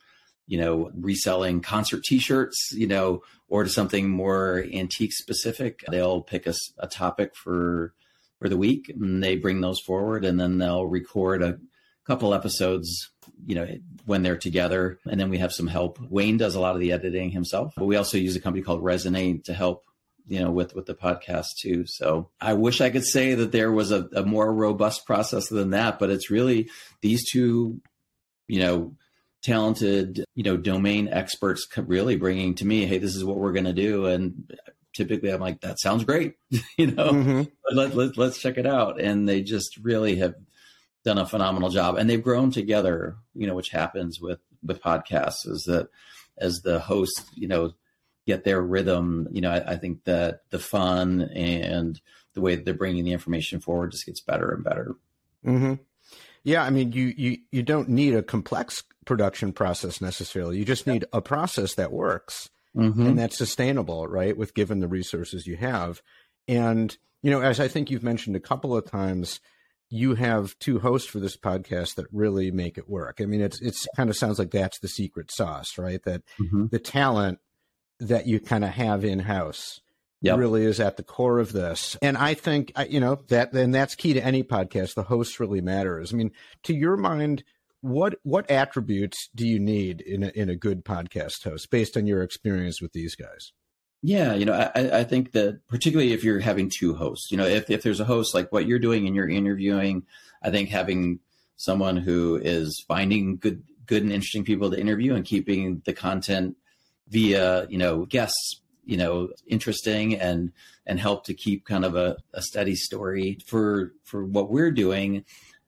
you 0.48 0.60
know, 0.60 0.92
reselling 0.96 1.62
concert 1.62 2.04
t-shirts, 2.04 2.72
you 2.72 2.88
know, 2.88 3.22
or 3.48 3.64
to 3.64 3.70
something 3.70 4.10
more 4.10 4.66
antique 4.74 5.14
specific. 5.14 5.84
They'll 5.90 6.22
pick 6.22 6.48
a, 6.48 6.54
a 6.78 6.88
topic 6.88 7.36
for 7.36 7.94
for 8.40 8.50
the 8.50 8.58
week 8.58 8.90
and 8.90 9.24
they 9.24 9.38
bring 9.38 9.62
those 9.62 9.80
forward 9.80 10.26
and 10.26 10.40
then 10.40 10.58
they'll 10.58 10.86
record 10.86 11.42
a 11.42 11.58
couple 12.06 12.34
episodes, 12.34 13.10
you 13.46 13.56
know, 13.56 13.68
when 14.06 14.24
they're 14.24 14.38
together. 14.38 15.00
And 15.06 15.20
then 15.20 15.30
we 15.30 15.38
have 15.38 15.54
some 15.54 15.68
help. 15.68 16.00
Wayne 16.02 16.38
does 16.38 16.56
a 16.56 16.60
lot 16.60 16.76
of 16.76 16.82
the 16.82 16.92
editing 16.92 17.32
himself, 17.32 17.74
but 17.76 17.86
we 17.86 17.96
also 17.96 18.18
use 18.18 18.36
a 18.36 18.42
company 18.42 18.64
called 18.64 18.84
Resonate 18.84 19.46
to 19.46 19.54
help 19.54 19.86
you 20.28 20.40
know 20.40 20.52
with 20.52 20.74
with 20.74 20.88
the 20.88 20.96
podcast 20.96 21.58
too 21.60 21.86
so 21.86 22.30
i 22.42 22.54
wish 22.54 22.82
i 22.82 22.90
could 22.90 23.06
say 23.06 23.36
that 23.36 23.52
there 23.52 23.72
was 23.72 23.92
a, 23.92 24.08
a 24.16 24.24
more 24.24 24.52
robust 24.52 25.06
process 25.06 25.50
than 25.50 25.70
that 25.70 26.00
but 26.00 26.10
it's 26.10 26.32
really 26.32 26.68
these 27.02 27.30
two 27.30 27.80
you 28.48 28.60
know 28.60 28.96
talented, 29.46 30.26
you 30.34 30.44
know, 30.44 30.58
domain 30.58 31.08
experts 31.08 31.68
really 31.78 32.16
bringing 32.16 32.56
to 32.56 32.66
me, 32.66 32.86
hey, 32.86 32.98
this 32.98 33.16
is 33.16 33.24
what 33.24 33.38
we're 33.38 33.54
going 33.54 33.66
to 33.66 33.74
do. 33.74 34.08
And 34.08 34.52
typically 34.94 35.30
I'm 35.30 35.40
like, 35.40 35.62
that 35.62 35.80
sounds 35.80 36.04
great, 36.04 36.34
you 36.78 36.88
know, 36.88 37.12
mm-hmm. 37.12 37.44
let, 37.72 37.96
let, 37.96 38.18
let's 38.18 38.40
check 38.40 38.58
it 38.58 38.66
out. 38.66 39.00
And 39.00 39.30
they 39.30 39.44
just 39.44 39.78
really 39.78 40.16
have 40.16 40.34
done 41.04 41.20
a 41.20 41.28
phenomenal 41.28 41.70
job 41.70 41.96
and 41.96 42.10
they've 42.10 42.24
grown 42.24 42.50
together, 42.50 43.18
you 43.36 43.46
know, 43.46 43.54
which 43.54 43.70
happens 43.70 44.20
with, 44.20 44.40
with 44.64 44.82
podcasts 44.82 45.46
is 45.46 45.64
that 45.68 45.90
as 46.40 46.62
the 46.62 46.80
hosts, 46.80 47.24
you 47.36 47.48
know, 47.48 47.72
get 48.26 48.44
their 48.44 48.60
rhythm, 48.60 49.28
you 49.32 49.42
know, 49.42 49.52
I, 49.52 49.74
I 49.74 49.76
think 49.76 50.06
that 50.06 50.42
the 50.50 50.58
fun 50.58 51.22
and 51.22 52.02
the 52.34 52.42
way 52.42 52.56
that 52.56 52.66
they're 52.66 52.74
bringing 52.74 53.06
the 53.06 53.14
information 53.14 53.60
forward 53.60 53.92
just 53.92 54.08
gets 54.08 54.22
better 54.22 54.52
and 54.52 54.64
better. 54.64 54.96
Mm-hmm. 55.46 55.74
Yeah, 56.44 56.64
I 56.64 56.70
mean, 56.70 56.92
you 56.92 57.12
you 57.18 57.38
you 57.52 57.64
don't 57.64 57.90
need 57.90 58.14
a 58.14 58.22
complex 58.22 58.84
production 59.06 59.54
process 59.54 60.02
necessarily. 60.02 60.58
You 60.58 60.66
just 60.66 60.88
need 60.88 61.06
a 61.14 61.22
process 61.22 61.76
that 61.76 61.92
works 61.92 62.50
mm-hmm. 62.76 63.06
and 63.06 63.20
that's 63.20 63.38
sustainable, 63.38 64.08
right? 64.08 64.36
With 64.36 64.54
given 64.54 64.80
the 64.80 64.88
resources 64.88 65.48
you 65.48 65.58
have. 65.58 66.02
And, 66.48 66.96
you 67.22 67.32
know, 67.32 67.42
as 67.42 67.60
I 67.60 67.68
think 67.68 67.90
you've 67.90 68.04
mentioned 68.04 68.36
a 68.36 68.42
couple 68.42 68.76
of 68.76 68.90
times, 68.90 69.40
you 69.90 70.16
have 70.16 70.58
two 70.60 70.80
hosts 70.80 71.08
for 71.08 71.20
this 71.20 71.38
podcast 71.38 71.96
that 71.96 72.08
really 72.12 72.52
make 72.52 72.78
it 72.78 72.90
work. 72.90 73.20
I 73.22 73.26
mean, 73.26 73.42
it's 73.42 73.62
it's 73.62 73.88
kind 73.96 74.10
of 74.10 74.18
sounds 74.18 74.40
like 74.40 74.52
that's 74.52 74.80
the 74.80 74.88
secret 74.88 75.32
sauce, 75.32 75.78
right? 75.78 76.04
That 76.04 76.24
mm-hmm. 76.40 76.68
the 76.72 76.80
talent 76.80 77.40
that 78.00 78.28
you 78.28 78.40
kind 78.40 78.64
of 78.64 78.72
have 78.72 79.06
in 79.06 79.20
house 79.20 79.80
yep. 80.22 80.38
really 80.38 80.64
is 80.64 80.80
at 80.80 80.98
the 80.98 81.04
core 81.04 81.40
of 81.40 81.54
this. 81.54 81.98
And 82.02 82.18
I 82.18 82.34
think, 82.34 82.72
you 82.90 83.00
know, 83.00 83.20
that, 83.30 83.54
and 83.54 83.74
that's 83.74 83.96
key 83.96 84.14
to 84.14 84.26
any 84.26 84.44
podcast. 84.44 84.96
The 84.96 85.04
host 85.04 85.40
really 85.40 85.62
matters. 85.62 86.14
I 86.14 86.18
mean, 86.18 86.32
to 86.64 86.74
your 86.74 86.98
mind, 86.98 87.44
what 87.86 88.16
what 88.24 88.50
attributes 88.50 89.30
do 89.36 89.48
you 89.48 89.60
need 89.60 90.02
in 90.02 90.24
a, 90.24 90.28
in 90.30 90.50
a 90.50 90.56
good 90.56 90.84
podcast 90.84 91.44
host 91.44 91.70
based 91.70 91.96
on 91.96 92.08
your 92.08 92.24
experience 92.24 92.82
with 92.82 92.94
these 92.94 93.16
guys? 93.16 93.54
Yeah, 94.02 94.34
you 94.34 94.46
know, 94.46 94.54
I, 94.54 95.00
I 95.00 95.04
think 95.04 95.34
that 95.34 95.60
particularly 95.68 96.12
if 96.12 96.24
you're 96.24 96.40
having 96.40 96.72
two 96.76 96.96
hosts, 96.96 97.30
you 97.32 97.38
know, 97.38 97.46
if, 97.46 97.70
if 97.70 97.84
there's 97.84 98.00
a 98.00 98.06
host 98.06 98.34
like 98.34 98.52
what 98.52 98.68
you're 98.68 98.80
doing 98.80 99.06
and 99.06 99.16
you're 99.16 99.30
interviewing, 99.30 100.04
I 100.42 100.50
think 100.50 100.70
having 100.70 101.20
someone 101.58 101.98
who 101.98 102.38
is 102.38 102.84
finding 102.88 103.38
good 103.38 103.64
good 103.86 104.02
and 104.02 104.12
interesting 104.12 104.44
people 104.44 104.72
to 104.72 104.80
interview 104.80 105.14
and 105.14 105.24
keeping 105.24 105.84
the 105.86 105.94
content 105.94 106.58
via, 107.08 107.68
you 107.70 107.78
know, 107.78 108.06
guests 108.06 108.62
you 108.84 108.98
know 108.98 109.30
interesting 109.48 110.16
and 110.16 110.52
and 110.88 111.00
help 111.00 111.26
to 111.26 111.34
keep 111.34 111.66
kind 111.66 111.86
of 111.86 111.96
a, 111.96 112.18
a 112.34 112.42
steady 112.42 112.76
story 112.76 113.40
for 113.46 113.94
for 114.04 114.24
what 114.24 114.52
we're 114.52 114.70
doing 114.72 115.26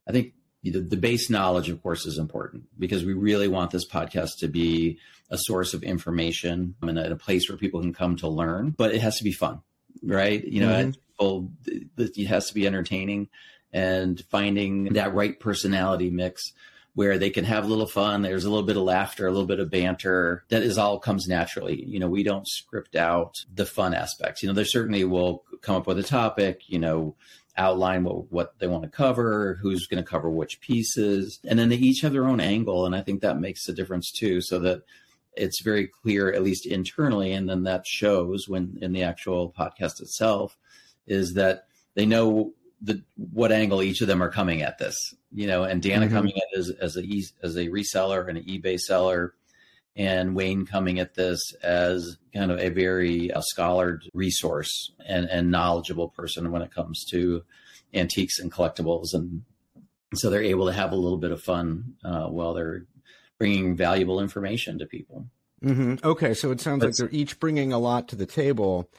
i 0.08 0.12
think 0.12 0.34
the, 0.70 0.80
the 0.80 0.98
base 0.98 1.30
knowledge 1.30 1.70
of 1.70 1.82
course 1.82 2.06
is 2.06 2.18
important 2.18 2.64
because 2.78 3.04
we 3.04 3.14
really 3.14 3.48
want 3.48 3.72
this 3.72 3.88
podcast 3.88 4.40
to 4.40 4.48
be 4.48 5.00
a 5.30 5.38
source 5.38 5.74
of 5.74 5.84
information 5.84 6.76
and 6.82 6.98
a, 6.98 7.12
a 7.12 7.16
place 7.16 7.50
where 7.50 7.58
people 7.58 7.82
can 7.82 7.94
come 7.94 8.16
to 8.16 8.28
learn 8.28 8.72
but 8.72 8.94
it 8.94 9.02
has 9.02 9.18
to 9.18 9.24
be 9.24 9.32
fun 9.32 9.62
right 10.04 10.46
you 10.46 10.62
know 10.62 10.70
mm-hmm. 10.70 10.92
people, 10.92 11.52
it 11.98 12.28
has 12.28 12.48
to 12.48 12.54
be 12.54 12.68
entertaining 12.68 13.28
and 13.74 14.24
finding 14.30 14.94
that 14.94 15.14
right 15.14 15.40
personality 15.40 16.10
mix 16.10 16.54
where 16.98 17.20
they 17.20 17.30
can 17.30 17.46
have 17.46 17.64
a 17.64 17.68
little 17.68 17.86
fun. 17.86 18.24
There's 18.24 18.46
a 18.46 18.50
little 18.50 18.66
bit 18.66 18.76
of 18.76 18.82
laughter, 18.82 19.28
a 19.28 19.32
little 19.32 19.46
bit 19.46 19.60
of 19.60 19.70
banter. 19.70 20.44
That 20.50 20.64
is 20.64 20.80
all 20.80 20.98
comes 20.98 21.28
naturally. 21.28 21.86
You 21.86 22.00
know, 22.00 22.10
we 22.10 22.24
don't 22.24 22.48
script 22.48 22.96
out 22.96 23.36
the 23.54 23.68
fun 23.68 23.94
aspects. 23.94 24.42
You 24.42 24.48
know, 24.48 24.56
there 24.56 24.66
certainly 24.66 25.04
will 25.04 25.44
come 25.62 25.76
up 25.76 25.86
with 25.86 26.00
a 26.00 26.04
topic, 26.04 26.62
you 26.66 26.80
know, 26.80 27.16
outline 27.58 28.04
what, 28.04 28.32
what 28.32 28.60
they 28.60 28.68
want 28.68 28.84
to 28.84 28.90
cover, 28.90 29.58
who's 29.62 29.88
going 29.88 30.04
to 30.04 30.10
cover 30.10 30.30
which 30.30 30.62
pieces. 30.62 31.40
And 31.44 31.58
then 31.58 31.70
they 31.70 31.76
each 31.76 32.02
have 32.02 32.14
their 32.14 32.28
own 32.28 32.40
angle. 32.40 32.86
And 32.86 32.96
I 32.96 33.02
think 33.02 33.22
that 33.22 33.40
makes 33.40 33.68
a 33.68 33.74
difference 33.74 34.12
too, 34.12 34.42
so 34.42 34.60
that 34.60 34.84
it's 35.36 35.62
very 35.62 35.88
clear, 35.88 36.32
at 36.32 36.44
least 36.44 36.66
internally. 36.66 37.32
And 37.34 37.50
then 37.50 37.64
that 37.64 37.86
shows 37.86 38.48
when 38.48 38.78
in 38.82 38.94
the 38.94 39.04
actual 39.04 39.54
podcast 39.58 40.02
itself 40.02 40.58
is 41.06 41.34
that 41.34 41.68
they 41.96 42.06
know 42.06 42.54
the 42.82 43.02
what 43.16 43.52
angle 43.52 43.82
each 43.82 44.02
of 44.02 44.08
them 44.08 44.22
are 44.22 44.30
coming 44.30 44.62
at 44.62 44.78
this. 44.78 45.16
You 45.34 45.48
know, 45.48 45.64
and 45.64 45.82
Dana 45.82 46.06
mm-hmm. 46.06 46.16
coming 46.16 46.34
at 46.38 46.60
as 46.60 46.70
as 46.70 46.98
a 46.98 47.04
as 47.44 47.56
a 47.56 47.68
reseller 47.68 48.28
and 48.28 48.38
an 48.38 48.46
eBay 48.46 48.80
seller, 48.80 49.34
and 49.98 50.36
Wayne 50.36 50.66
coming 50.66 51.00
at 51.00 51.16
this 51.16 51.42
as 51.64 52.18
kind 52.34 52.52
of 52.52 52.60
a 52.60 52.70
very 52.70 53.32
uh, 53.32 53.42
scholared 53.42 54.08
resource 54.14 54.92
and 55.06 55.26
and 55.26 55.52
knowledgeable 55.52 56.10
person 56.10 56.52
when 56.52 56.62
it 56.62 56.74
comes 56.74 57.04
to 57.10 57.44
antiques 57.94 58.40
and 58.40 58.52
collectibles, 58.52 59.14
and 59.14 59.42
so 60.14 60.30
they're 60.30 60.44
able 60.44 60.68
to 60.68 60.74
have 60.74 60.92
a 60.92 60.96
little 60.96 61.18
bit 61.18 61.32
of 61.32 61.42
fun 61.42 61.96
uh, 62.06 62.28
while 62.28 62.54
they're 62.54 62.86
bringing 63.40 63.76
valuable 63.76 64.22
information 64.22 64.80
to 64.80 64.86
people. 64.86 65.26
Mm-hmm. 65.64 65.96
Okay, 66.08 66.34
so 66.36 66.52
it 66.52 66.62
sounds 66.62 66.82
but, 66.82 66.88
like 66.88 66.96
they're 66.96 67.10
each 67.12 67.40
bringing 67.40 67.74
a 67.74 67.80
lot 67.80 68.08
to 68.10 68.16
the 68.16 68.28
table, 68.28 68.90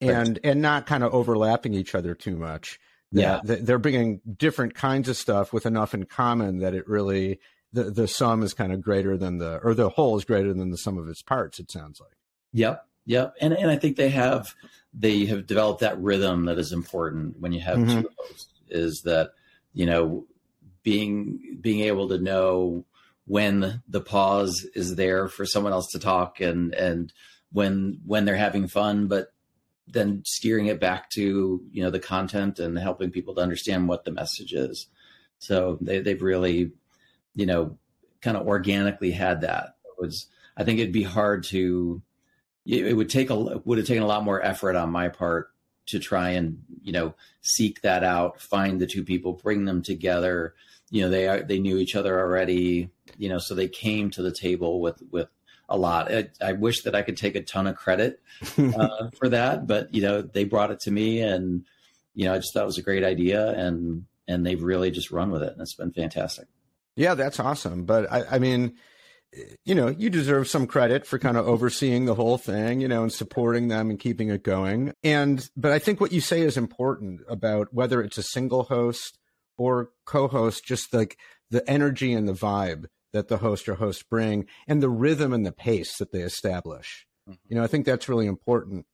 and 0.00 0.28
right. 0.28 0.40
and 0.42 0.62
not 0.62 0.86
kind 0.86 1.04
of 1.04 1.12
overlapping 1.14 1.74
each 1.74 1.94
other 1.94 2.14
too 2.14 2.36
much 2.36 2.80
yeah 3.12 3.40
they're 3.44 3.78
bringing 3.78 4.20
different 4.36 4.74
kinds 4.74 5.08
of 5.08 5.16
stuff 5.16 5.52
with 5.52 5.64
enough 5.64 5.94
in 5.94 6.04
common 6.04 6.58
that 6.58 6.74
it 6.74 6.88
really 6.88 7.38
the 7.72 7.84
the 7.84 8.08
sum 8.08 8.42
is 8.42 8.54
kind 8.54 8.72
of 8.72 8.80
greater 8.80 9.16
than 9.16 9.38
the 9.38 9.58
or 9.62 9.74
the 9.74 9.90
whole 9.90 10.16
is 10.16 10.24
greater 10.24 10.52
than 10.52 10.70
the 10.70 10.78
sum 10.78 10.98
of 10.98 11.08
its 11.08 11.22
parts 11.22 11.58
it 11.58 11.70
sounds 11.70 12.00
like 12.00 12.16
yep 12.52 12.86
yep 13.04 13.34
and 13.40 13.52
and 13.52 13.70
i 13.70 13.76
think 13.76 13.96
they 13.96 14.10
have 14.10 14.54
they 14.94 15.26
have 15.26 15.46
developed 15.46 15.80
that 15.80 16.00
rhythm 16.00 16.46
that 16.46 16.58
is 16.58 16.72
important 16.72 17.38
when 17.40 17.52
you 17.52 17.60
have 17.60 17.78
mm-hmm. 17.78 18.02
two 18.02 18.10
hosts 18.18 18.48
is 18.68 19.02
that 19.04 19.30
you 19.72 19.86
know 19.86 20.26
being 20.82 21.58
being 21.60 21.80
able 21.80 22.08
to 22.08 22.18
know 22.18 22.84
when 23.26 23.82
the 23.88 24.00
pause 24.00 24.66
is 24.74 24.94
there 24.94 25.28
for 25.28 25.44
someone 25.44 25.72
else 25.72 25.90
to 25.90 25.98
talk 25.98 26.40
and 26.40 26.74
and 26.74 27.12
when 27.52 28.00
when 28.04 28.24
they're 28.24 28.36
having 28.36 28.68
fun 28.68 29.06
but 29.08 29.32
then 29.88 30.22
steering 30.24 30.66
it 30.66 30.80
back 30.80 31.10
to 31.10 31.62
you 31.70 31.82
know 31.82 31.90
the 31.90 32.00
content 32.00 32.58
and 32.58 32.78
helping 32.78 33.10
people 33.10 33.34
to 33.34 33.40
understand 33.40 33.88
what 33.88 34.04
the 34.04 34.10
message 34.10 34.52
is. 34.52 34.88
So 35.38 35.78
they, 35.80 36.00
they've 36.00 36.22
really, 36.22 36.72
you 37.36 37.46
know, 37.46 37.78
kind 38.20 38.36
of 38.36 38.48
organically 38.48 39.12
had 39.12 39.42
that. 39.42 39.76
It 39.84 40.00
was 40.00 40.26
I 40.56 40.64
think 40.64 40.80
it'd 40.80 40.92
be 40.92 41.04
hard 41.04 41.44
to. 41.44 42.02
It 42.64 42.96
would 42.96 43.10
take 43.10 43.30
a 43.30 43.36
would 43.36 43.78
have 43.78 43.86
taken 43.86 44.02
a 44.02 44.08
lot 44.08 44.24
more 44.24 44.42
effort 44.42 44.74
on 44.74 44.90
my 44.90 45.08
part 45.08 45.52
to 45.86 46.00
try 46.00 46.30
and 46.30 46.64
you 46.82 46.92
know 46.92 47.14
seek 47.42 47.82
that 47.82 48.02
out, 48.02 48.40
find 48.40 48.80
the 48.80 48.88
two 48.88 49.04
people, 49.04 49.34
bring 49.34 49.66
them 49.66 49.82
together. 49.82 50.54
You 50.90 51.02
know 51.02 51.10
they 51.10 51.28
are 51.28 51.42
they 51.42 51.60
knew 51.60 51.78
each 51.78 51.94
other 51.94 52.18
already. 52.18 52.90
You 53.16 53.28
know, 53.28 53.38
so 53.38 53.54
they 53.54 53.68
came 53.68 54.10
to 54.10 54.22
the 54.22 54.32
table 54.32 54.80
with 54.80 55.00
with 55.12 55.28
a 55.68 55.76
lot. 55.76 56.12
I, 56.12 56.28
I, 56.40 56.52
wish 56.52 56.82
that 56.82 56.94
I 56.94 57.02
could 57.02 57.16
take 57.16 57.34
a 57.34 57.42
ton 57.42 57.66
of 57.66 57.74
credit 57.74 58.20
uh, 58.58 59.10
for 59.18 59.28
that, 59.30 59.66
but 59.66 59.92
you 59.92 60.00
know, 60.00 60.22
they 60.22 60.44
brought 60.44 60.70
it 60.70 60.80
to 60.80 60.92
me, 60.92 61.20
and 61.20 61.64
you 62.14 62.24
know, 62.24 62.34
I 62.34 62.38
just 62.38 62.52
thought 62.52 62.62
it 62.62 62.66
was 62.66 62.78
a 62.78 62.82
great 62.82 63.04
idea, 63.04 63.48
and 63.50 64.06
and 64.26 64.44
they've 64.44 64.62
really 64.62 64.90
just 64.90 65.10
run 65.10 65.30
with 65.30 65.42
it, 65.42 65.52
and 65.52 65.60
it's 65.60 65.74
been 65.74 65.92
fantastic. 65.92 66.46
Yeah, 66.96 67.14
that's 67.14 67.38
awesome. 67.38 67.84
But 67.84 68.10
I, 68.10 68.24
I 68.32 68.38
mean, 68.38 68.74
you 69.64 69.74
know, 69.74 69.88
you 69.88 70.10
deserve 70.10 70.48
some 70.48 70.66
credit 70.66 71.06
for 71.06 71.18
kind 71.18 71.36
of 71.36 71.46
overseeing 71.46 72.06
the 72.06 72.14
whole 72.14 72.38
thing, 72.38 72.80
you 72.80 72.88
know, 72.88 73.02
and 73.02 73.12
supporting 73.12 73.68
them 73.68 73.90
and 73.90 73.98
keeping 73.98 74.30
it 74.30 74.42
going. 74.42 74.92
And 75.04 75.48
but 75.56 75.72
I 75.72 75.78
think 75.78 76.00
what 76.00 76.12
you 76.12 76.20
say 76.20 76.40
is 76.40 76.56
important 76.56 77.20
about 77.28 77.72
whether 77.72 78.00
it's 78.00 78.18
a 78.18 78.22
single 78.22 78.64
host 78.64 79.18
or 79.58 79.90
co-host, 80.04 80.64
just 80.64 80.92
like 80.92 81.18
the 81.50 81.68
energy 81.68 82.12
and 82.12 82.28
the 82.28 82.32
vibe 82.32 82.86
that 83.12 83.28
the 83.28 83.38
host 83.38 83.68
or 83.68 83.76
hosts 83.76 84.02
bring 84.02 84.46
and 84.66 84.82
the 84.82 84.90
rhythm 84.90 85.32
and 85.32 85.44
the 85.46 85.52
pace 85.52 85.96
that 85.98 86.12
they 86.12 86.20
establish. 86.20 87.06
Mm-hmm. 87.28 87.36
You 87.48 87.56
know, 87.56 87.64
I 87.64 87.66
think 87.66 87.86
that's 87.86 88.08
really 88.08 88.26
important. 88.26 88.86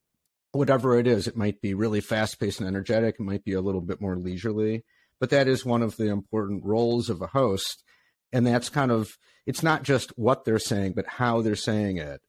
Whatever 0.52 0.98
it 0.98 1.06
is, 1.06 1.26
it 1.26 1.36
might 1.36 1.60
be 1.60 1.74
really 1.74 2.00
fast 2.00 2.38
paced 2.38 2.60
and 2.60 2.68
energetic, 2.68 3.16
it 3.18 3.22
might 3.22 3.44
be 3.44 3.54
a 3.54 3.60
little 3.60 3.80
bit 3.80 4.00
more 4.00 4.16
leisurely, 4.16 4.84
but 5.22 5.30
that 5.30 5.46
is 5.46 5.64
one 5.64 5.82
of 5.82 5.96
the 5.98 6.08
important 6.08 6.64
roles 6.64 7.08
of 7.08 7.22
a 7.22 7.28
host. 7.28 7.84
And 8.32 8.44
that's 8.44 8.68
kind 8.68 8.90
of, 8.90 9.08
it's 9.46 9.62
not 9.62 9.84
just 9.84 10.10
what 10.18 10.44
they're 10.44 10.58
saying, 10.58 10.94
but 10.96 11.06
how 11.06 11.42
they're 11.42 11.54
saying 11.54 11.98
it 11.98 12.20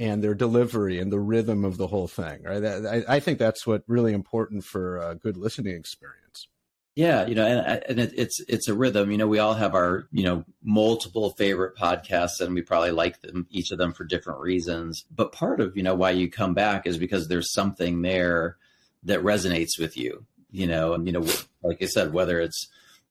and 0.00 0.20
their 0.20 0.34
delivery 0.34 0.98
and 0.98 1.12
the 1.12 1.20
rhythm 1.20 1.64
of 1.64 1.76
the 1.76 1.86
whole 1.86 2.08
thing. 2.08 2.42
Right? 2.42 2.64
I, 2.64 3.04
I 3.06 3.20
think 3.20 3.38
that's 3.38 3.68
what 3.68 3.84
really 3.86 4.12
important 4.12 4.64
for 4.64 4.98
a 4.98 5.14
good 5.14 5.36
listening 5.36 5.76
experience. 5.76 6.48
Yeah, 6.96 7.24
you 7.24 7.36
know, 7.36 7.46
and, 7.46 7.84
and 7.88 8.00
it, 8.00 8.14
it's 8.16 8.40
it's 8.48 8.66
a 8.66 8.74
rhythm. 8.74 9.12
You 9.12 9.18
know, 9.18 9.28
we 9.28 9.38
all 9.38 9.54
have 9.54 9.76
our 9.76 10.08
you 10.10 10.24
know 10.24 10.44
multiple 10.60 11.30
favorite 11.38 11.76
podcasts, 11.76 12.40
and 12.40 12.52
we 12.52 12.62
probably 12.62 12.90
like 12.90 13.20
them 13.20 13.46
each 13.50 13.70
of 13.70 13.78
them 13.78 13.92
for 13.92 14.02
different 14.02 14.40
reasons. 14.40 15.04
But 15.08 15.30
part 15.30 15.60
of 15.60 15.76
you 15.76 15.84
know 15.84 15.94
why 15.94 16.10
you 16.10 16.28
come 16.28 16.54
back 16.54 16.84
is 16.84 16.98
because 16.98 17.28
there's 17.28 17.52
something 17.52 18.02
there 18.02 18.56
that 19.04 19.22
resonates 19.22 19.78
with 19.78 19.96
you. 19.96 20.26
You 20.50 20.66
know, 20.66 20.94
and 20.94 21.06
you 21.06 21.12
know, 21.12 21.26
like 21.62 21.82
I 21.82 21.86
said, 21.86 22.12
whether 22.12 22.40
it's 22.40 22.68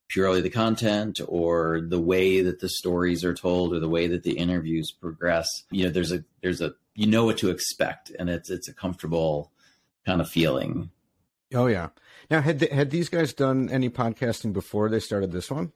purely 0.09 0.41
the 0.41 0.49
content 0.49 1.21
or 1.27 1.81
the 1.81 2.01
way 2.01 2.41
that 2.41 2.59
the 2.59 2.69
stories 2.69 3.23
are 3.23 3.33
told 3.33 3.73
or 3.73 3.79
the 3.79 3.89
way 3.89 4.07
that 4.07 4.23
the 4.23 4.37
interviews 4.37 4.91
progress, 4.91 5.47
you 5.71 5.83
know, 5.85 5.89
there's 5.89 6.11
a 6.11 6.23
there's 6.41 6.61
a 6.61 6.73
you 6.95 7.07
know 7.07 7.25
what 7.25 7.37
to 7.37 7.49
expect, 7.49 8.11
and 8.19 8.29
it's 8.29 8.49
it's 8.49 8.67
a 8.67 8.73
comfortable 8.73 9.51
kind 10.05 10.19
of 10.19 10.29
feeling. 10.29 10.89
Oh 11.53 11.67
yeah. 11.67 11.89
Now, 12.29 12.41
had 12.41 12.61
had 12.61 12.91
these 12.91 13.09
guys 13.09 13.33
done 13.33 13.69
any 13.69 13.89
podcasting 13.89 14.53
before 14.53 14.89
they 14.89 14.99
started 14.99 15.31
this 15.31 15.49
one? 15.49 15.71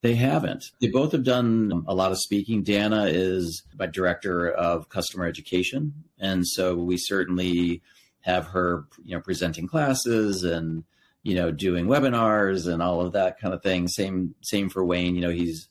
They 0.00 0.14
haven't. 0.14 0.70
They 0.80 0.86
both 0.88 1.12
have 1.12 1.24
done 1.24 1.84
a 1.88 1.94
lot 1.94 2.12
of 2.12 2.20
speaking. 2.20 2.62
Dana 2.62 3.06
is 3.06 3.64
my 3.76 3.86
director 3.86 4.48
of 4.48 4.88
customer 4.88 5.26
education, 5.26 6.04
and 6.18 6.46
so 6.46 6.76
we 6.76 6.96
certainly 6.96 7.82
have 8.20 8.46
her, 8.48 8.84
you 9.04 9.16
know, 9.16 9.20
presenting 9.20 9.66
classes 9.66 10.44
and 10.44 10.84
you 11.28 11.34
know 11.34 11.50
doing 11.50 11.86
webinars 11.86 12.72
and 12.72 12.82
all 12.82 13.00
of 13.00 13.12
that 13.12 13.38
kind 13.38 13.54
of 13.54 13.62
thing. 13.62 13.88
Same 13.88 14.34
same 14.42 14.68
for 14.68 14.84
Wayne. 14.84 15.14
You 15.14 15.20
know, 15.20 15.30
he's 15.30 15.68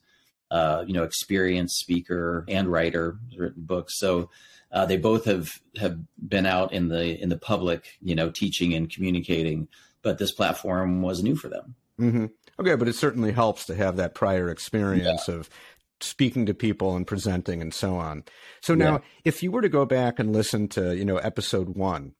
uh, 0.52 0.84
you 0.88 0.94
know 0.94 1.04
experienced 1.04 1.80
speaker 1.80 2.46
and 2.48 2.72
writer, 2.72 3.18
written 3.38 3.64
books. 3.64 3.98
So 3.98 4.30
uh, 4.72 4.86
they 4.86 4.98
both 4.98 5.26
have 5.26 5.60
have 5.78 5.98
been 6.18 6.46
out 6.46 6.74
in 6.74 6.88
the 6.90 7.22
in 7.22 7.30
the 7.30 7.38
public, 7.38 7.98
you 8.02 8.16
know, 8.16 8.30
teaching 8.30 8.74
and 8.74 8.90
communicating 8.90 9.68
but 10.08 10.18
this 10.18 10.32
platform 10.32 11.02
was 11.02 11.22
new 11.22 11.36
for 11.36 11.50
them. 11.50 11.76
Mm-hmm. 12.00 12.26
Okay, 12.60 12.76
but 12.76 12.88
it 12.88 12.96
certainly 12.96 13.34
helps 13.34 13.66
to 13.66 13.76
have 13.76 13.98
that 13.98 14.16
prior 14.16 14.50
experience 14.50 15.28
yeah. 15.28 15.36
of 15.36 15.50
speaking 16.00 16.46
to 16.46 16.54
people 16.54 16.96
and 16.96 17.06
presenting 17.06 17.62
and 17.62 17.74
so 17.74 17.98
on. 17.98 18.24
So 18.62 18.74
now, 18.74 18.94
yeah. 18.94 19.00
if 19.26 19.44
you 19.44 19.52
were 19.52 19.62
to 19.62 19.68
go 19.68 19.86
back 19.86 20.18
and 20.18 20.32
listen 20.32 20.70
to 20.70 20.96
you 20.96 21.04
know 21.04 21.18
episode 21.18 21.76
one, 21.76 22.14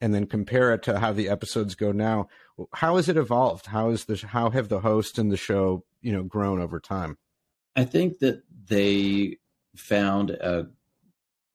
and 0.00 0.12
then 0.12 0.26
compare 0.26 0.74
it 0.74 0.82
to 0.84 0.98
how 0.98 1.12
the 1.12 1.28
episodes 1.28 1.76
go 1.76 1.92
now, 1.92 2.28
how 2.72 2.96
has 2.96 3.08
it 3.08 3.16
evolved? 3.16 3.66
How 3.66 3.90
is 3.90 4.04
the 4.04 4.16
how 4.16 4.50
have 4.50 4.68
the 4.68 4.80
host 4.80 5.18
and 5.18 5.30
the 5.30 5.36
show 5.36 5.84
you 6.00 6.12
know 6.12 6.22
grown 6.22 6.60
over 6.60 6.80
time? 6.80 7.18
I 7.76 7.84
think 7.84 8.18
that 8.18 8.42
they 8.66 9.38
found 9.76 10.30
a 10.30 10.68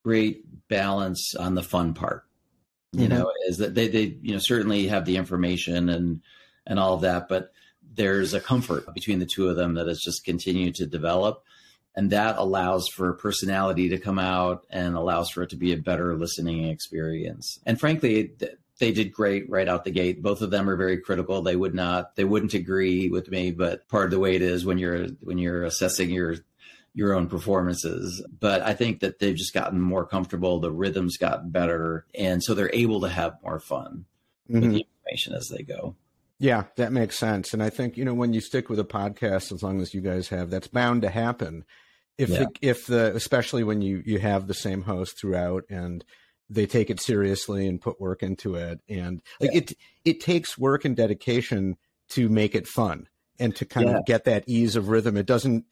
great 0.04 0.44
balance 0.68 1.36
on 1.36 1.56
the 1.56 1.64
fun 1.64 1.94
part 1.94 2.26
you 2.94 3.08
mm-hmm. 3.08 3.18
know, 3.18 3.32
is 3.48 3.58
that 3.58 3.74
they 3.74 3.88
they 3.88 4.18
you 4.22 4.34
know 4.34 4.40
certainly 4.40 4.88
have 4.88 5.06
the 5.06 5.18
information 5.18 5.90
and 5.90 6.22
and 6.66 6.80
all 6.80 6.94
of 6.94 7.02
that, 7.02 7.28
but 7.28 7.52
there's 7.82 8.34
a 8.34 8.40
comfort 8.40 8.92
between 8.94 9.20
the 9.20 9.26
two 9.26 9.50
of 9.50 9.56
them 9.56 9.74
that 9.74 9.88
has 9.88 10.00
just 10.00 10.24
continued 10.24 10.76
to 10.76 10.86
develop 10.86 11.44
and 11.96 12.10
that 12.12 12.38
allows 12.38 12.88
for 12.88 13.14
personality 13.14 13.90
to 13.90 14.00
come 14.00 14.18
out 14.18 14.66
and 14.72 14.96
allows 14.96 15.30
for 15.30 15.44
it 15.44 15.50
to 15.52 15.56
be 15.56 15.74
a 15.74 15.78
better 15.78 16.16
listening 16.16 16.64
experience 16.64 17.60
and 17.68 17.80
frankly 17.80 18.32
they 18.80 18.92
did 18.92 19.14
great 19.14 19.50
right 19.50 19.68
out 19.68 19.84
the 19.84 19.92
gate 19.92 20.22
both 20.22 20.42
of 20.42 20.52
them 20.52 20.70
are 20.70 20.76
very 20.76 20.98
critical 20.98 21.42
they 21.42 21.56
would 21.56 21.76
not 21.76 22.16
they 22.16 22.24
wouldn't 22.24 22.54
agree 22.54 23.10
with 23.10 23.30
me 23.30 23.52
but 23.52 23.88
part 23.88 24.06
of 24.06 24.12
the 24.12 24.20
way 24.20 24.36
it 24.36 24.42
is 24.42 24.66
when 24.66 24.78
you're 24.78 25.08
when 25.22 25.38
you're 25.38 25.64
assessing 25.64 26.10
your 26.10 26.36
your 26.94 27.14
own 27.14 27.28
performances 27.28 28.26
but 28.40 28.62
i 28.62 28.74
think 28.74 29.00
that 29.00 29.20
they've 29.20 29.36
just 29.36 29.54
gotten 29.54 29.80
more 29.80 30.06
comfortable 30.06 30.60
the 30.60 30.72
rhythms 30.72 31.18
gotten 31.18 31.50
better 31.50 32.06
and 32.16 32.44
so 32.44 32.54
they're 32.54 32.74
able 32.74 33.02
to 33.02 33.10
have 33.10 33.38
more 33.44 33.60
fun 33.60 34.06
mm-hmm. 34.50 34.62
with 34.62 34.72
the 34.72 34.86
information 35.06 35.34
as 35.34 35.48
they 35.50 35.64
go 35.64 35.96
yeah, 36.44 36.66
that 36.76 36.92
makes 36.92 37.18
sense. 37.18 37.54
And 37.54 37.64
I 37.64 37.70
think, 37.70 37.96
you 37.96 38.04
know, 38.04 38.14
when 38.14 38.34
you 38.34 38.42
stick 38.42 38.68
with 38.68 38.78
a 38.78 38.84
podcast, 38.84 39.54
as 39.54 39.64
long 39.64 39.80
as 39.80 39.94
you 39.94 40.02
guys 40.02 40.28
have, 40.28 40.50
that's 40.50 40.68
bound 40.68 41.04
to 41.04 41.10
happen. 41.10 41.64
If, 42.18 42.30
yeah. 42.30 42.40
the, 42.40 42.48
if 42.62 42.86
the, 42.86 43.16
especially 43.16 43.64
when 43.64 43.82
you, 43.82 44.04
you 44.06 44.20
have 44.20 44.48
the 44.48 44.54
same 44.54 44.82
host 44.82 45.18
throughout 45.18 45.64
and 45.70 46.04
they 46.50 46.66
take 46.66 46.90
it 46.90 47.00
seriously 47.00 47.68
and 47.68 47.82
put 47.82 48.02
work 48.02 48.24
into 48.24 48.56
it. 48.56 48.82
And 48.90 49.22
like 49.40 49.52
yeah. 49.54 49.60
it, 49.60 49.74
it 50.06 50.20
takes 50.22 50.58
work 50.58 50.86
and 50.86 50.96
dedication 50.96 51.78
to 52.10 52.30
make 52.30 52.56
it 52.56 52.68
fun 52.68 53.08
and 53.40 53.56
to 53.56 53.66
kind 53.66 53.90
yeah. 53.90 53.98
of 53.98 54.06
get 54.06 54.26
that 54.26 54.44
ease 54.48 54.76
of 54.76 54.90
rhythm. 54.90 55.18
It 55.18 55.26
doesn't, 55.26 55.66